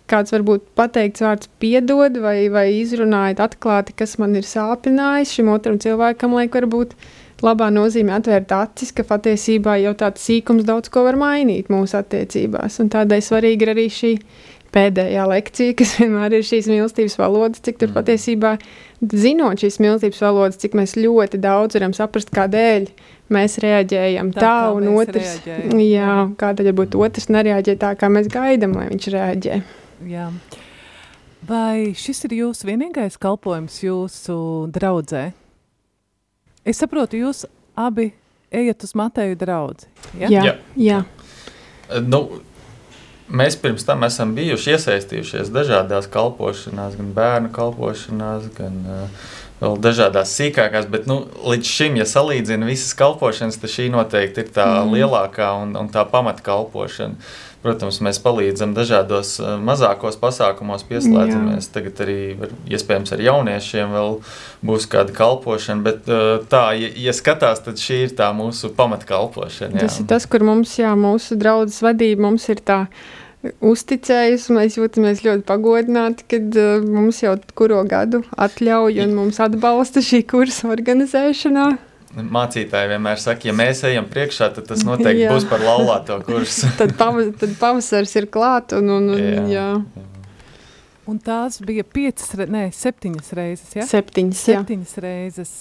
kāds 0.09 0.33
varbūt 0.35 0.65
pateikts 0.77 1.23
vārds 1.25 1.49
piedod 1.59 2.19
vai, 2.21 2.47
vai 2.53 2.67
izrunājot 2.77 3.41
atklāti, 3.47 3.95
kas 3.97 4.17
man 4.21 4.37
ir 4.37 4.47
sāpinājis 4.47 5.35
šim 5.37 5.51
otram 5.53 5.79
cilvēkam, 5.81 6.37
liek 6.39 6.55
varbūt 6.55 6.95
labā 7.43 7.67
nozīmē 7.73 8.15
atvērt 8.19 8.53
acis, 8.55 8.93
ka 8.95 9.03
patiesībā 9.07 9.75
jau 9.81 9.95
tāds 9.97 10.23
sīkums 10.23 10.65
daudz 10.67 10.91
ko 10.93 11.03
var 11.07 11.17
mainīt 11.19 11.71
mūsu 11.73 11.97
attiecībās. 11.99 12.79
Un 12.79 12.91
tādēļ 12.93 13.25
svarīgi 13.25 13.65
ir 13.65 13.73
arī 13.73 13.87
šī 13.91 14.13
pēdējā 14.75 15.25
lekcija, 15.31 15.75
kas 15.79 15.95
vienmēr 16.01 16.37
ir 16.37 16.45
šīs 16.47 16.69
mīlestības 16.71 17.17
valodas, 17.21 17.63
cik 17.65 17.79
tur 17.81 17.91
mm. 17.91 17.97
patiesībā, 17.99 18.55
zinot 19.25 19.63
šīs 19.63 19.79
mīlestības 19.83 20.21
valodas, 20.25 20.59
cik 20.61 20.75
mēs 20.77 20.97
ļoti 20.99 21.39
daudz 21.43 21.77
varam 21.79 21.95
saprast, 21.95 22.33
kādēļ 22.35 22.89
mēs 23.35 23.57
reaģējam 23.63 24.33
tā, 24.35 24.43
tā 24.43 24.57
un 24.75 24.91
otrs. 24.93 25.39
Reaģējam. 25.45 25.81
Jā, 25.85 26.19
kādēļ 26.41 26.71
varbūt 26.71 26.99
otrs 27.07 27.31
nereaģē 27.33 27.77
tā, 27.81 27.95
kā 27.99 28.11
mēs 28.11 28.29
gaidām, 28.33 28.75
lai 28.77 28.89
viņš 28.91 29.09
reaģē. 29.15 29.59
Jā. 30.11 30.29
Vai 31.45 31.93
šis 31.97 32.23
ir 32.25 32.39
jūsu 32.39 32.67
vienīgais 32.71 33.19
kalpojums 33.21 33.77
jūsu 33.83 34.35
draudzē? 34.73 35.27
Es 36.65 36.79
saprotu, 36.81 37.19
jūs 37.21 37.43
abi 37.77 38.09
ejat 38.49 38.87
uz 38.87 38.95
Mateju 38.97 39.37
draugu. 39.37 39.85
Ja? 40.17 40.31
Jā, 40.31 40.41
jā. 40.41 40.55
jā. 40.81 40.99
Nu, 42.01 42.23
mēs 43.29 43.57
pirms 43.61 43.85
tam 43.87 44.05
esam 44.07 44.35
bijuši 44.37 44.75
iesaistījušies 44.75 45.49
dažādās 45.53 46.09
kalpošanās, 46.11 46.97
gan 46.99 47.09
bērnu 47.15 47.51
kalpošanās, 47.55 48.49
gan 48.57 48.77
uh, 48.85 49.25
vēl 49.61 49.77
dažādās 49.81 50.33
sīkākās, 50.35 50.87
bet 50.91 51.07
nu, 51.09 51.21
līdz 51.47 51.71
šim, 51.77 51.99
ja 52.01 52.07
salīdzina 52.09 52.67
visas 52.67 52.95
kalpošanas, 52.97 53.59
tad 53.61 53.71
šī 53.71 53.89
noteikti 53.93 54.43
ir 54.43 54.53
tā 54.55 54.67
mm. 54.67 54.95
lielākā 54.95 55.51
un, 55.63 55.75
un 55.79 55.91
tā 55.93 56.05
pamatkalpošana. 56.11 57.17
Protams, 57.65 57.97
mēs 58.05 58.19
palīdzam 58.21 58.75
dažādos 58.77 59.39
eh, 59.41 59.55
mazākos 59.57 60.19
pasākumos, 60.21 60.83
pieslēdzamies. 60.85 61.65
Jā. 61.65 61.73
Tagad 61.73 62.01
arī, 62.05 62.17
var, 62.37 62.51
iespējams, 62.69 63.13
ar 63.15 63.23
jauniešiem 63.25 63.95
vēl 63.95 64.19
būs 64.69 64.85
kāda 64.91 65.15
kalpošana, 65.17 65.81
bet 65.87 66.05
eh, 66.05 66.27
tā, 66.51 66.61
ja, 66.77 66.91
ja 67.07 67.15
skatās, 67.17 67.63
tad 67.65 67.81
šī 67.81 68.03
ir 68.03 68.13
tā 68.19 68.29
mūsu 68.37 68.69
pamatkalpošana. 68.77 69.79
Jā. 69.79 69.87
Tas 69.87 69.97
ir 70.03 70.09
tas, 70.13 70.29
kur 70.29 70.45
mums, 70.45 70.75
jā, 70.77 70.93
mūsu 70.99 71.39
draudzes 71.41 71.81
vadība 71.85 72.27
mums 72.27 72.45
ir 72.53 72.61
tā 72.61 72.83
uzticējusi. 73.65 74.53
Mēs 74.59 74.77
jūtamies 74.77 75.25
ļoti 75.25 75.45
pagodināti, 75.49 76.29
kad 76.35 76.61
uh, 76.61 76.85
mums 76.85 77.23
jau 77.23 77.33
kuro 77.57 77.81
gadu 77.89 78.21
atļauj 78.37 79.01
un 79.07 79.17
mums 79.17 79.41
atbalsta 79.41 80.05
šī 80.05 80.21
kursa 80.29 80.69
organizēšanā. 80.73 81.67
Mācītāji 82.15 82.89
vienmēr 82.93 83.19
saka, 83.19 83.49
ja 83.49 83.53
mēs 83.55 83.83
ejam 83.87 84.05
priekšā, 84.11 84.47
tad 84.55 84.69
tas 84.69 84.85
noteikti 84.87 85.25
jā. 85.25 85.31
būs 85.35 85.47
par 85.49 85.63
laulāto 85.63 86.15
kursu. 86.23 86.69
tad, 86.79 86.93
pavas, 86.99 87.33
tad 87.41 87.55
pavasars 87.59 88.15
ir 88.15 88.29
klāt 88.31 88.75
un, 88.77 88.91
un, 88.97 89.09
un 89.17 89.25
jā. 89.25 89.43
jā. 89.51 90.05
Un 91.05 91.19
tās 91.21 91.59
bija 91.61 91.83
piecas, 91.85 92.31
ne, 92.49 92.69
septiņas 92.73 93.33
reizes, 93.37 93.75
ja? 93.77 93.85
Septiņas, 93.89 94.45
jā. 94.47 94.61
Septiņas 94.61 94.95
reizes. 95.03 95.51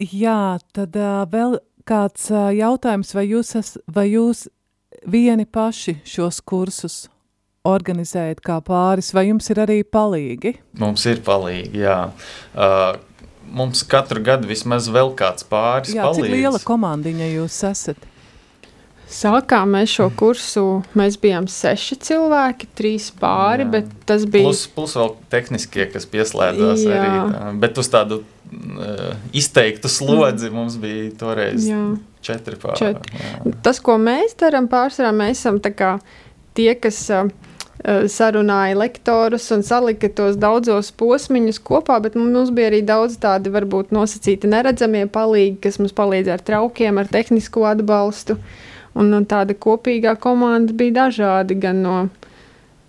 Jā, 0.00 0.56
tad 0.72 0.96
uh, 0.96 1.26
vēl 1.28 1.58
kāds 1.88 2.30
uh, 2.32 2.48
jautājums, 2.56 3.12
vai 3.16 3.26
jūs, 3.28 3.52
es, 3.58 3.74
vai 3.90 4.06
jūs 4.14 4.46
vieni 5.10 5.44
paši 5.44 5.98
šos 6.08 6.40
kursus 6.46 7.02
organizējat 7.68 8.40
kā 8.40 8.56
pāris, 8.64 9.10
vai 9.12 9.26
jums 9.28 9.50
ir 9.52 9.60
arī 9.66 9.82
palīgi? 9.84 10.54
Mums 10.80 11.04
ir 11.10 11.20
palīgi, 11.26 11.82
jā. 11.84 11.98
Uh, 12.54 12.94
mums 13.50 13.82
katru 13.86 14.22
gadu 14.24 14.48
vismaz 14.50 14.88
vēl 14.92 15.12
kāds 15.18 15.46
pāris 15.48 15.94
Jā, 15.94 16.06
palīdz. 16.06 16.26
Cik 16.26 16.36
liela 16.36 16.60
komandiņa 16.64 17.28
jūs 17.34 17.58
esat? 17.70 18.08
Sākām 19.10 19.72
mēs 19.74 19.90
šo 19.90 20.06
kursu, 20.14 20.64
mēs 20.94 21.16
bijām 21.18 21.48
seši 21.50 21.96
cilvēki, 22.06 22.68
trīs 22.78 23.08
pāri, 23.18 23.64
Jā. 23.64 23.70
bet 23.72 23.88
tas 24.06 24.22
bija... 24.22 24.46
Plus, 24.46 24.62
plus 24.70 24.94
vēl 24.94 25.10
tehniskie, 25.32 25.88
kas 25.90 26.06
pieslēdzās 26.12 26.84
Jā. 26.86 26.94
arī, 26.94 27.10
tā. 27.34 27.48
bet 27.64 27.80
uz 27.82 27.90
tādu 27.90 28.20
uh, 28.22 29.02
izteiktu 29.34 29.90
slodzi 29.90 30.46
mm. 30.46 30.54
mums 30.54 30.78
bija 30.78 31.10
toreiz 31.18 31.66
Jā. 31.66 31.80
četri 32.22 32.60
pāri. 32.62 32.78
Četri. 32.84 33.54
Tas, 33.66 33.82
ko 33.82 33.98
mēs 33.98 34.38
darām 34.38 34.70
pārsvarā, 34.70 35.10
mēs 35.24 35.42
esam 35.42 35.58
tā 35.64 35.74
kā 35.74 35.96
tie, 36.54 36.76
kas... 36.78 37.02
Uh, 37.10 37.49
sarunāja 37.84 38.76
lektorus 38.76 39.46
un 39.54 39.62
salika 39.64 40.10
tos 40.12 40.36
daudzos 40.40 40.90
posmiņus 41.00 41.60
kopā, 41.64 41.96
bet 42.04 42.18
mums 42.18 42.52
bija 42.52 42.68
arī 42.68 42.82
daudz 42.84 43.16
tādi 43.22 43.52
varbūt 43.52 43.94
nosacīti 43.96 44.50
neredzamie 44.50 45.06
palīgi, 45.08 45.56
kas 45.64 45.80
mums 45.80 45.96
palīdzēja 45.96 46.36
ar 46.36 46.44
traukiem, 46.44 47.00
ar 47.00 47.08
tehnisko 47.08 47.64
atbalstu. 47.70 48.36
Un, 48.98 49.12
un 49.14 49.24
tāda 49.24 49.54
kopīgā 49.54 50.16
komanda 50.18 50.74
bija 50.76 51.06
dažādi 51.06 51.56
gan 51.62 51.80
no 51.84 51.96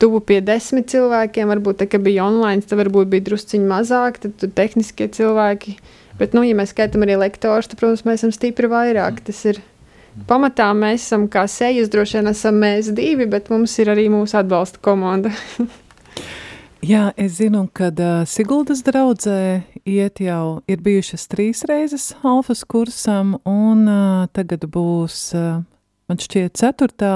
tuvu 0.01 0.19
pie 0.25 0.41
desmit 0.41 0.89
cilvēkiem. 0.91 1.49
Varbūt 1.53 1.83
tā, 1.83 2.01
bija 2.01 2.25
online, 2.25 2.65
tad 2.65 2.81
varbūt 2.81 3.11
bija 3.11 3.27
drusciņi 3.29 3.67
mazāk, 3.69 4.17
tad 4.23 4.35
tur 4.41 4.51
tehniskie 4.57 5.07
cilvēki. 5.13 5.77
Bet, 6.19 6.35
nu, 6.35 6.43
ja 6.45 6.57
mēs 6.57 6.73
skaitām 6.73 7.05
arī 7.05 7.19
lektorus, 7.21 7.69
tad, 7.69 7.79
protams, 7.79 8.03
mēs 8.05 8.21
esam 8.21 8.33
stipri 8.35 8.69
vairāk. 8.71 9.21
Tas 9.29 9.45
ir 9.47 9.61
pamatā 10.28 10.72
mēs 10.78 11.05
esam 11.05 11.28
kā 11.32 11.45
sejas, 11.49 11.89
droši 11.91 12.20
vien 12.20 12.32
esam 12.32 12.59
mēs 12.62 12.91
divi, 12.95 13.28
bet 13.30 13.51
mums 13.53 13.78
ir 13.82 13.91
arī 13.93 14.07
mūsu 14.12 14.39
atbalsta 14.41 14.82
komanda. 14.84 15.34
Jā, 16.82 17.12
es 17.14 17.36
zinu, 17.38 17.68
ka 17.78 17.91
uh, 17.93 18.24
Siguldas 18.26 18.80
draudzē 18.82 19.62
iet 19.86 20.18
jau 20.24 20.64
ir 20.66 20.80
bijušas 20.82 21.28
trīs 21.30 21.62
reizes 21.70 22.07
alfas 22.26 22.64
kursam, 22.66 23.36
un 23.45 23.86
uh, 23.86 24.26
tagad 24.34 24.66
būs, 24.66 25.20
uh, 25.38 25.62
man 26.09 26.22
šķiet, 26.22 26.57
ceturtā. 26.57 27.14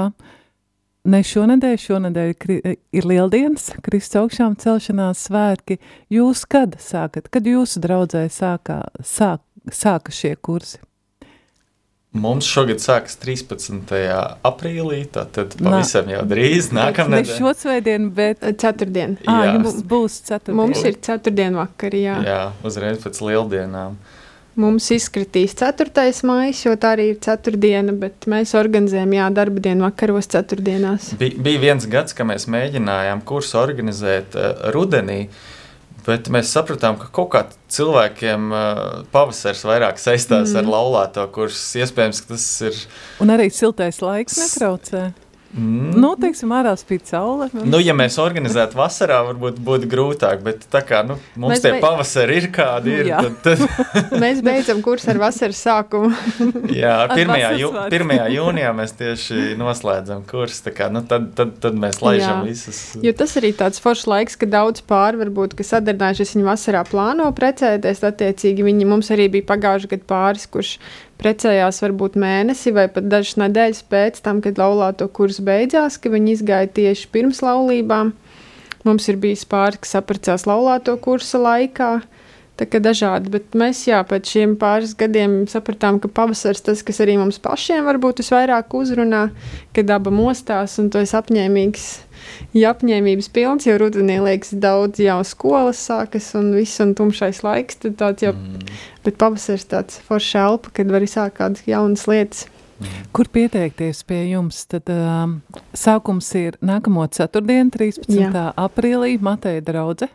Ne 1.09 1.23
šonadēļ, 1.25 1.75
šonadēļ 1.81 2.29
ir 2.97 3.09
lieldienas, 3.09 3.71
Kristus 3.85 4.21
augšām 4.21 4.53
celšanās 4.61 5.25
svētki. 5.27 5.79
Jūs 6.13 6.45
kad 6.49 6.77
sākat, 6.81 7.29
kad 7.33 7.49
jūsu 7.49 7.81
draudzē 7.81 8.27
sākā, 8.33 8.83
sāk, 9.01 9.41
sāka 9.73 10.13
šie 10.13 10.35
kursi? 10.37 10.77
Mums 12.15 12.47
šogad 12.47 12.79
sākas 12.79 13.17
13. 13.19 13.89
aprīlī, 14.47 15.01
tad 15.11 15.35
pavisam 15.59 16.07
jau 16.13 16.21
drīz 16.29 16.69
nākamā 16.71 17.17
nedēļa. 17.17 17.33
Ne 17.33 17.39
šo 17.41 17.51
svētdienu, 17.59 18.11
bet 18.15 18.45
ceturtdien. 18.61 19.17
Jā, 19.25 19.33
à, 19.35 19.49
jums 19.57 19.81
būs 19.83 20.21
ceturtdien. 20.29 20.59
Mums 20.61 20.83
ir 20.87 20.95
ceturtdien 21.03 21.57
vakar, 21.59 21.97
jā. 21.99 22.19
Jā, 22.23 22.37
uzreiz 22.67 23.01
pēc 23.03 23.19
lieldienām. 23.19 23.97
Mums 24.55 24.87
izkritīs 24.95 25.57
4. 25.59 25.91
maija, 26.29 26.53
jo 26.69 26.77
tā 26.79 26.93
arī 26.95 27.09
ir 27.11 27.19
ceturtdiena, 27.25 27.91
bet 27.99 28.29
mēs 28.31 28.55
organizējam, 28.55 29.17
jā, 29.17 29.27
darba 29.35 29.65
dienu 29.67 29.83
vakaros 29.83 30.31
ceturtdienās. 30.31 31.11
Bij, 31.19 31.35
bija 31.35 31.65
viens 31.65 31.89
gads, 31.91 32.15
kad 32.15 32.31
mēs 32.31 32.47
mēģinājām 32.47 33.25
kursu 33.27 33.59
organizēt 33.59 34.39
uh, 34.39 34.69
rudenī. 34.71 35.25
Uh, 35.27 35.51
Bet 36.05 36.29
mēs 36.29 36.51
sapratām, 36.53 36.99
ka 37.01 37.09
kaut 37.13 37.31
kā 37.33 37.41
cilvēkiem 37.73 38.51
uh, 38.53 38.81
pavasaris 39.13 39.63
vairāk 39.65 39.97
saistās 40.01 40.53
mm. 40.53 40.59
ar 40.61 40.69
laulāto, 40.69 41.25
kurš 41.33 41.57
iespējams 41.81 42.25
tas 42.29 42.45
ir. 42.67 42.81
Un 43.25 43.33
arī 43.33 43.49
siltais 43.53 44.03
laiks 44.05 44.37
netraucē. 44.37 45.07
Mm. 45.55 45.93
Nu, 46.03 46.09
teiksim, 46.19 46.51
ārā 46.51 46.73
spīd 46.75 47.05
saule. 47.07 47.47
Nu, 47.63 47.79
ja 47.79 47.93
mēs 47.95 48.17
organizētu 48.19 48.75
vasarā, 48.75 49.21
varbūt 49.29 49.61
būtu 49.63 49.87
grūtāk, 49.87 50.41
bet 50.43 50.65
tā 50.71 50.81
kā 50.83 50.99
nu, 51.07 51.15
mums 51.39 51.53
mēs 51.53 51.63
tie 51.63 51.71
beid... 51.77 51.83
pavasari 51.85 52.39
ir 52.41 52.47
kādi 52.55 52.95
ir, 52.99 53.11
tad, 53.13 53.37
tad... 53.45 54.17
mēs 54.23 54.41
beidzam 54.43 54.81
kursu 54.83 55.13
ar 55.13 55.21
vasaras 55.23 55.61
sākumu. 55.63 56.11
Jā, 56.81 56.97
1. 57.15 57.33
Jū, 57.61 57.71
1. 57.87 58.13
jūnijā 58.35 58.73
mēs 58.75 58.95
tieši 58.99 59.55
noslēdzam 59.61 60.25
kursu, 60.27 60.59
tā 60.67 60.75
kā, 60.75 60.89
nu, 60.91 61.05
tad, 61.07 61.31
tad, 61.39 61.55
tad 61.63 61.79
mēs 61.79 62.01
laižam 62.03 62.43
Jā. 62.43 62.49
visus. 62.49 62.83
Jo 63.05 63.15
tas 63.15 63.37
arī 63.39 63.53
tāds 63.55 63.79
foršs 63.83 64.09
laiks, 64.11 64.35
ka 64.41 64.51
daudz 64.51 64.83
pāri 64.83 65.23
varbūt, 65.23 65.55
kas 65.55 65.71
sadarbinājušies, 65.77 66.35
viņi 66.35 66.49
vasarā 66.51 66.83
plāno 66.89 67.31
precēties, 67.37 68.03
attiecīgi 68.11 68.67
viņi 68.67 68.91
mums 68.91 69.13
arī 69.15 69.31
bija 69.37 69.47
pagājuši 69.55 69.93
gadu 69.95 70.09
pāris, 70.11 70.49
kurš 70.51 70.75
precējās 71.21 71.81
varbūt 71.83 72.17
mēnesi 72.19 72.73
vai 72.75 72.87
pat 72.91 73.07
dažas 73.11 73.37
nedēļas 73.41 73.81
pēc 73.91 74.19
tam, 74.25 74.41
kad 74.43 74.59
laulāto 74.61 75.07
kurs 75.07 75.39
beidzās, 75.43 75.99
ka 76.01 76.11
viņi 76.13 76.35
izgāja 76.37 76.71
tieši 76.79 77.09
pirms 77.13 77.41
laulībām. 77.45 78.13
Mums 78.85 79.07
ir 79.09 79.17
bijis 79.17 79.45
pāris, 79.49 79.81
kas 79.81 79.97
apprecās 80.01 80.45
laulāto 80.45 80.93
kursa 81.01 81.41
laikā. 81.41 81.93
Tā 82.55 82.63
kā 82.71 82.79
dažādi, 82.79 83.33
bet 83.33 83.55
mēs 83.57 83.81
jā, 83.83 83.97
pēc 84.07 84.29
šiem 84.31 84.53
pāris 84.55 84.93
gadiem 84.95 85.41
sapratām, 85.51 85.97
ka 85.99 86.07
pavasaris 86.07 86.63
tas, 86.63 86.83
kas 86.87 87.01
arī 87.03 87.17
mums 87.19 87.41
pašiem 87.43 87.83
varbūt 87.83 88.21
visvairāk 88.23 88.71
uzrunā, 88.79 89.25
kad 89.75 89.89
daba 89.89 90.13
mostās 90.13 90.77
un 90.79 90.87
tu 90.87 91.01
esi 91.01 91.17
apņēmīgs 91.19 91.89
ja 92.55 92.73
apņēmības 92.73 93.29
pilns, 93.35 93.67
jo 93.67 93.77
rudenī 93.81 94.17
liekas 94.23 94.53
daudz 94.61 95.01
jau 95.03 95.19
skolas 95.27 95.81
sākas 95.87 96.31
un 96.37 96.53
viss 96.55 96.81
un 96.83 96.95
tumšais 96.97 97.43
laiks, 97.45 97.79
tad 97.83 97.97
tāds 98.01 98.25
jau, 98.25 98.33
mm. 98.35 98.75
bet 99.05 99.19
pavasaris 99.21 99.67
tāds 99.71 100.01
foršs 100.07 100.35
elpa, 100.41 100.73
kad 100.79 100.93
var 100.93 101.05
izsākt 101.05 101.39
kādas 101.39 101.65
jaunas 101.69 102.07
lietas. 102.11 102.47
Mm. 102.75 103.05
Kur 103.15 103.29
pieteikties 103.31 104.03
pie 104.03 104.25
jums? 104.33 104.65
Tad 104.71 104.91
um, 104.91 105.37
sākums 105.77 106.27
ir 106.35 106.57
nākamo 106.65 107.05
ceturtdienu, 107.07 107.71
13. 107.71 108.11
Jā. 108.19 108.49
aprīlī, 108.59 109.15
Mateja 109.23 109.63
draudze. 109.63 110.09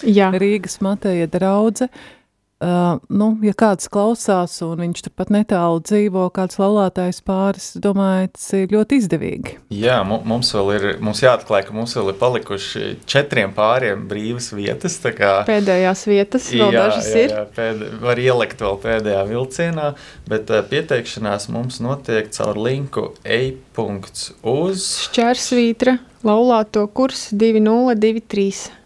Jā. 0.00 0.30
Rīgas 0.32 0.78
Mateja 0.80 1.28
draudze. 1.28 1.90
Uh, 1.90 2.19
Uh, 2.60 2.98
nu, 3.08 3.30
ja 3.40 3.54
kāds 3.56 3.88
klausās, 3.88 4.58
un 4.66 4.82
viņš 4.84 5.06
turpat 5.06 5.30
netālu 5.32 5.78
dzīvo, 5.80 6.26
kāds 6.36 6.58
laulātājs 6.60 7.22
pāris, 7.24 7.70
domāju, 7.80 8.28
tas 8.34 8.42
ir 8.58 8.74
ļoti 8.74 8.98
izdevīgi. 9.00 9.54
Jā, 9.72 9.94
mums 10.04 10.50
vēl 10.52 10.68
ir, 10.74 10.84
mums 11.00 11.22
jāatklāj, 11.24 11.62
ka 11.64 11.72
mums 11.72 11.94
vēl 11.96 12.10
ir 12.12 12.18
palikuši 12.20 12.82
četriem 13.08 13.54
pāriem 13.56 14.02
brīvas 14.10 14.50
vietas. 14.52 14.98
Kā, 15.00 15.30
Pēdējās 15.48 16.04
vietas 16.10 16.50
vēl 16.52 16.76
jā, 16.76 16.82
dažas 16.84 17.08
jā, 17.08 17.22
ir. 17.22 17.32
Jā, 17.32 17.44
pēd, 17.56 17.80
var 18.02 18.20
ielikt 18.20 18.60
vēl 18.60 18.76
pēdējā 18.82 19.22
vilcienā, 19.30 19.86
bet 20.28 20.52
uh, 20.52 20.60
pieteikšanās 20.68 21.48
mums 21.54 21.80
notiek 21.80 22.28
caur 22.36 22.60
linku 22.60 23.06
e-punkts.uz. 23.24 24.84
Šķērsvītra 25.06 25.96
laulāto 26.28 26.84
kurs 26.92 27.30
2023. 27.32 28.79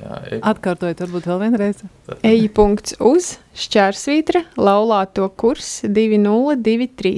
Jā, 0.00 0.18
e... 0.30 0.40
Atkārtojiet, 0.52 1.02
varbūt 1.04 1.28
vēl 1.30 1.40
vienreiz. 1.46 1.84
Eju 2.32 2.50
punkts 2.56 2.96
uz 3.02 3.36
šķērsvītra, 3.58 4.46
laulāto 4.60 5.28
kurs 5.38 5.80
2023. 5.84 7.14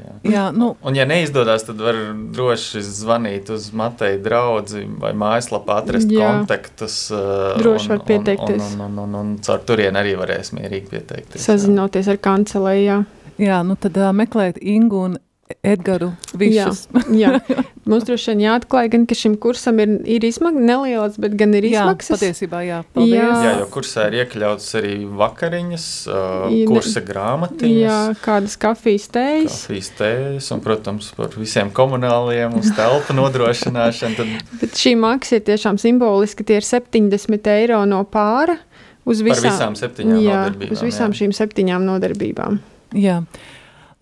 Jā. 0.00 0.16
Jā, 0.26 0.42
nu. 0.52 0.74
Un, 0.84 0.96
ja 0.96 1.06
neizdodas, 1.08 1.64
tad 1.68 1.80
var 1.80 1.96
droši 2.34 2.82
zvanīt 2.84 3.48
uz 3.52 3.70
Mateja 3.76 4.18
draugu 4.20 4.82
vai 5.00 5.14
mājaslapā, 5.16 5.78
atrast 5.80 6.10
Jā. 6.12 6.28
kontaktus. 6.28 6.98
Uh, 7.14 7.54
droši 7.60 7.88
un, 7.88 7.94
var 7.94 8.04
pieteikties. 8.08 8.74
Un, 8.74 8.84
un, 8.84 8.98
un, 8.98 9.00
un, 9.06 9.16
un 9.20 9.32
caur 9.44 9.64
turieni 9.64 10.00
arī 10.00 10.14
varēs 10.20 10.52
mierīgi 10.56 10.92
pieteikties. 10.92 11.44
Sazinoties 11.44 12.08
jā. 12.08 12.16
ar 12.16 12.22
kancelēju. 12.26 13.00
Jā, 13.40 13.62
nu 13.64 13.76
tad 13.80 13.96
uh, 13.96 14.10
meklēt 14.16 14.60
Ingu 14.60 15.04
un 15.08 15.20
Edgars 15.66 16.14
Višs. 16.38 16.86
Jā, 17.10 17.34
jā. 17.40 17.64
Mums 17.90 18.04
droši 18.06 18.30
vien 18.32 18.42
jāatklāj, 18.44 18.88
gan, 18.92 19.04
ka 19.08 19.16
šim 19.18 19.34
kursam 19.40 19.80
ir, 19.82 19.96
ir 20.08 20.24
izmaksas 20.26 20.62
nelielas, 20.62 21.16
bet 21.20 21.34
gan 21.38 21.54
ir 21.58 21.66
izmaksas. 21.66 22.12
Jā, 22.14 22.18
patiesībā, 22.20 22.60
jā. 22.66 22.78
Paldies. 22.94 23.16
Jā. 23.16 23.30
jā, 23.44 23.54
jo 23.58 23.66
kursā 23.74 24.06
ir 24.10 24.18
iekļauts 24.20 24.68
arī 24.80 24.92
vakariņas, 25.20 25.88
uh, 26.12 26.54
kursa 26.70 27.02
grāmatiņas. 27.06 27.82
Jā, 27.82 27.98
kādas 28.22 28.56
kafijas 28.60 29.08
tējas. 29.16 29.58
Kafijas 29.64 29.90
tējas 29.98 30.52
un, 30.54 30.62
protams, 30.64 31.10
par 31.18 31.34
visiem 31.40 31.74
komunāliem 31.74 32.56
uz 32.60 32.70
telpu 32.76 33.16
nodrošināšanu. 33.18 34.20
Tad... 34.20 34.56
bet 34.62 34.80
šī 34.84 34.94
maksa 35.00 35.40
ir 35.40 35.46
tiešām 35.50 35.82
simboliska, 35.82 36.46
tie 36.46 36.60
ir 36.62 36.68
70 36.68 37.52
eiro 37.56 37.82
no 37.90 38.04
pāra. 38.08 38.60
Uz 39.08 39.24
visām, 39.24 39.48
par 39.48 39.56
visām 39.56 39.76
septiņām 39.80 40.18
jā, 40.22 40.40
nodarbībām. 40.44 40.76
Uz 40.76 40.82
visām 40.86 41.14
jā. 41.14 41.22
šīm 41.22 41.34
septiņām 41.34 41.86
nodarbībām. 41.88 42.58
Jā, 43.00 43.22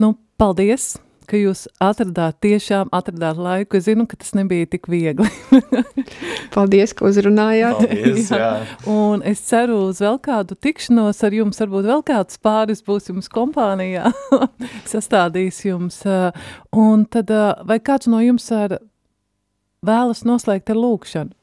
nu, 0.02 0.16
paldies! 0.40 0.96
Ka 1.28 1.38
jūs 1.38 1.66
atradāt, 1.82 2.38
tiešām 2.44 2.90
atradāt 2.94 3.38
laiku. 3.40 3.78
Es 3.78 3.86
zinu, 3.86 4.06
ka 4.08 4.18
tas 4.20 4.32
nebija 4.36 4.68
tik 4.72 4.88
viegli. 4.90 5.28
Paldies, 6.54 6.94
ka 6.96 7.06
uzrunājāt. 7.08 7.82
Paldies, 7.84 8.30
jā. 8.32 8.38
jā. 8.40 8.90
Un 8.92 9.24
es 9.28 9.42
ceru 9.46 9.82
uz 9.88 10.02
vēl 10.04 10.18
kādu 10.24 10.56
tikšanos 10.58 11.22
ar 11.26 11.36
jums. 11.36 11.60
Varbūt 11.62 11.88
vēl 11.90 12.04
kāds 12.08 12.40
pāris 12.42 12.84
būs 12.86 13.10
jums 13.12 13.30
kompānijā, 13.32 14.12
sastādīs 14.92 15.60
jums. 15.66 16.00
Un 16.72 17.04
tad 17.12 17.32
vai 17.68 17.80
kāds 17.84 18.10
no 18.10 18.22
jums 18.24 18.48
ar 18.54 18.78
vēlas 19.84 20.24
noslēgt 20.28 20.72
ar 20.72 20.80
lūkšanu? 20.80 21.34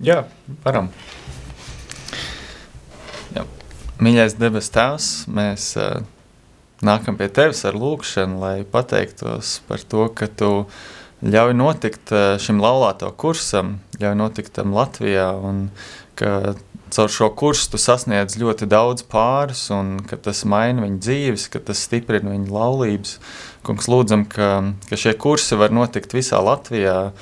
Jā, 0.00 0.22
varam. 0.64 0.88
Jā. 3.34 3.44
Mīļais 4.02 4.38
debes 4.40 4.70
tēvs, 4.72 5.08
mēs 5.30 5.74
uh, 5.76 6.00
nākam 6.82 7.16
pie 7.18 7.30
tevis 7.32 7.62
ar 7.68 7.78
lūkšanu, 7.78 8.40
lai 8.42 8.56
pateiktos 8.68 9.60
par 9.68 9.82
to, 9.86 10.08
ka 10.14 10.28
tu 10.28 10.52
ļauj 11.22 11.54
notikt 11.54 12.12
eh, 12.14 12.34
šim 12.42 12.60
laulāto 12.62 13.10
kursam, 13.14 13.78
ļauj 14.02 14.18
notikt 14.18 14.54
tam 14.58 14.74
Latvijā, 14.76 15.30
un 15.38 15.68
ka 16.18 16.54
caur 16.92 17.08
šo 17.08 17.30
kursu 17.36 17.70
tu 17.72 17.80
sasniedz 17.80 18.36
ļoti 18.40 18.68
daudz 18.68 19.04
pāris, 19.08 19.64
un 19.72 19.96
ka 20.08 20.18
tas 20.20 20.42
maina 20.48 20.84
viņu 20.84 20.98
dzīves, 21.00 21.46
ka 21.52 21.62
tas 21.64 21.80
stiprina 21.86 22.34
viņu 22.34 22.52
laulības. 22.52 23.16
Kungs, 23.64 23.88
lūdzam, 23.88 24.26
ka, 24.28 24.50
ka 24.90 24.98
šie 24.98 25.14
kursi 25.20 25.56
var 25.56 25.72
notikt 25.72 26.12
visā 26.12 26.42
Latvijā, 26.44 27.12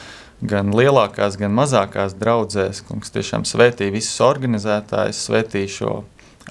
gan 0.40 0.72
lielākās, 0.74 1.36
gan 1.38 1.54
mazākās 1.54 2.16
draudzēs. 2.18 2.82
Kungs 2.88 3.12
tiešām 3.14 3.44
svētī 3.48 3.92
visus 3.94 4.18
organizētājus, 4.24 5.20
svētī 5.28 5.66
šo 5.70 6.00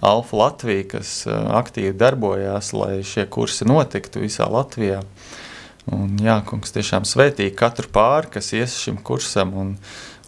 Alfa 0.05 0.37
Latvija, 0.39 0.85
kas 0.95 1.13
uh, 1.27 1.37
aktīvi 1.59 1.95
darbojās, 1.99 2.71
lai 2.77 2.99
šie 3.05 3.25
kursi 3.31 3.67
notiktu 3.67 4.23
visā 4.23 4.47
Latvijā. 4.49 5.01
Un, 5.89 6.19
jā, 6.21 6.37
kungs 6.45 6.73
tiešām 6.75 7.07
svētī 7.07 7.49
katru 7.55 7.89
pāri, 7.91 8.29
kas 8.35 8.51
ies 8.53 8.77
šim 8.77 8.99
kursam, 9.03 9.55
un 9.57 9.71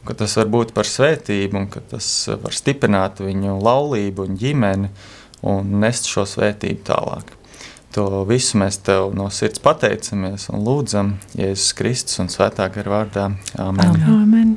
ka 0.07 0.15
tas 0.17 0.33
var 0.39 0.49
būt 0.49 0.73
par 0.73 0.89
svētību, 0.89 1.59
un 1.59 1.67
ka 1.69 1.83
tas 1.93 2.07
var 2.41 2.55
stiprināt 2.57 3.21
viņu 3.21 3.59
laulību 3.61 4.25
un 4.25 4.39
ģimeni 4.41 4.89
un 5.45 5.77
nest 5.83 6.09
šo 6.09 6.25
svētību 6.29 6.83
tālāk. 6.89 7.37
To 7.91 8.23
visu 8.23 8.59
mēs 8.61 8.79
tev 8.87 9.11
no 9.17 9.27
sirds 9.35 9.59
pateicamies 9.63 10.47
un 10.53 10.63
lūdzam 10.63 11.17
Jēzus 11.35 11.73
Kristus 11.75 12.21
un 12.23 12.31
Svētā 12.31 12.69
gara 12.71 12.97
vārdā. 13.01 13.31
Āmen. 13.59 13.97
Amen. 14.07 14.55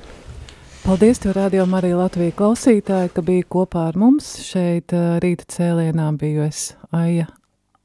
Paldies, 0.85 1.19
tev, 1.19 1.33
Radio 1.33 1.65
Marija 1.67 1.97
Latvija 1.97 2.35
klausītāji, 2.37 3.09
ka 3.17 3.23
bija 3.25 3.47
kopā 3.49 3.87
ar 3.89 3.97
mums. 3.97 4.27
Šeit 4.45 4.93
rīta 5.25 5.47
cēlienā 5.49 6.11
biju 6.21 6.43
es 6.45 6.75
Aija 6.93 7.25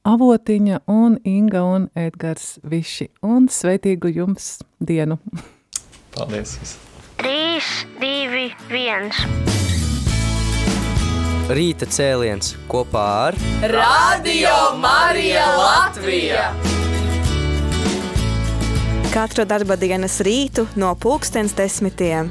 Avotiņa 0.04 0.82
un 0.92 1.16
Inga 1.24 1.62
un 1.64 1.86
Edgars 1.96 2.58
Viši. 2.60 3.08
Un 3.24 3.48
sveitīgu 3.48 4.12
jums 4.12 4.58
dienu! 4.84 5.16
Paldies! 6.12 6.76
3, 7.24 7.64
2, 8.04 8.52
1. 8.68 9.16
Rīta 11.56 11.88
cēliens 11.88 12.52
kopā 12.68 13.06
ar 13.30 13.40
Radio 13.64 14.58
Marija 14.84 15.48
Latvija! 15.56 16.52
Katru 19.16 19.48
darba 19.48 19.80
dienas 19.80 20.20
rītu 20.20 20.68
no 20.76 20.92
pulkstens 21.00 21.56
desmitiem. 21.56 22.28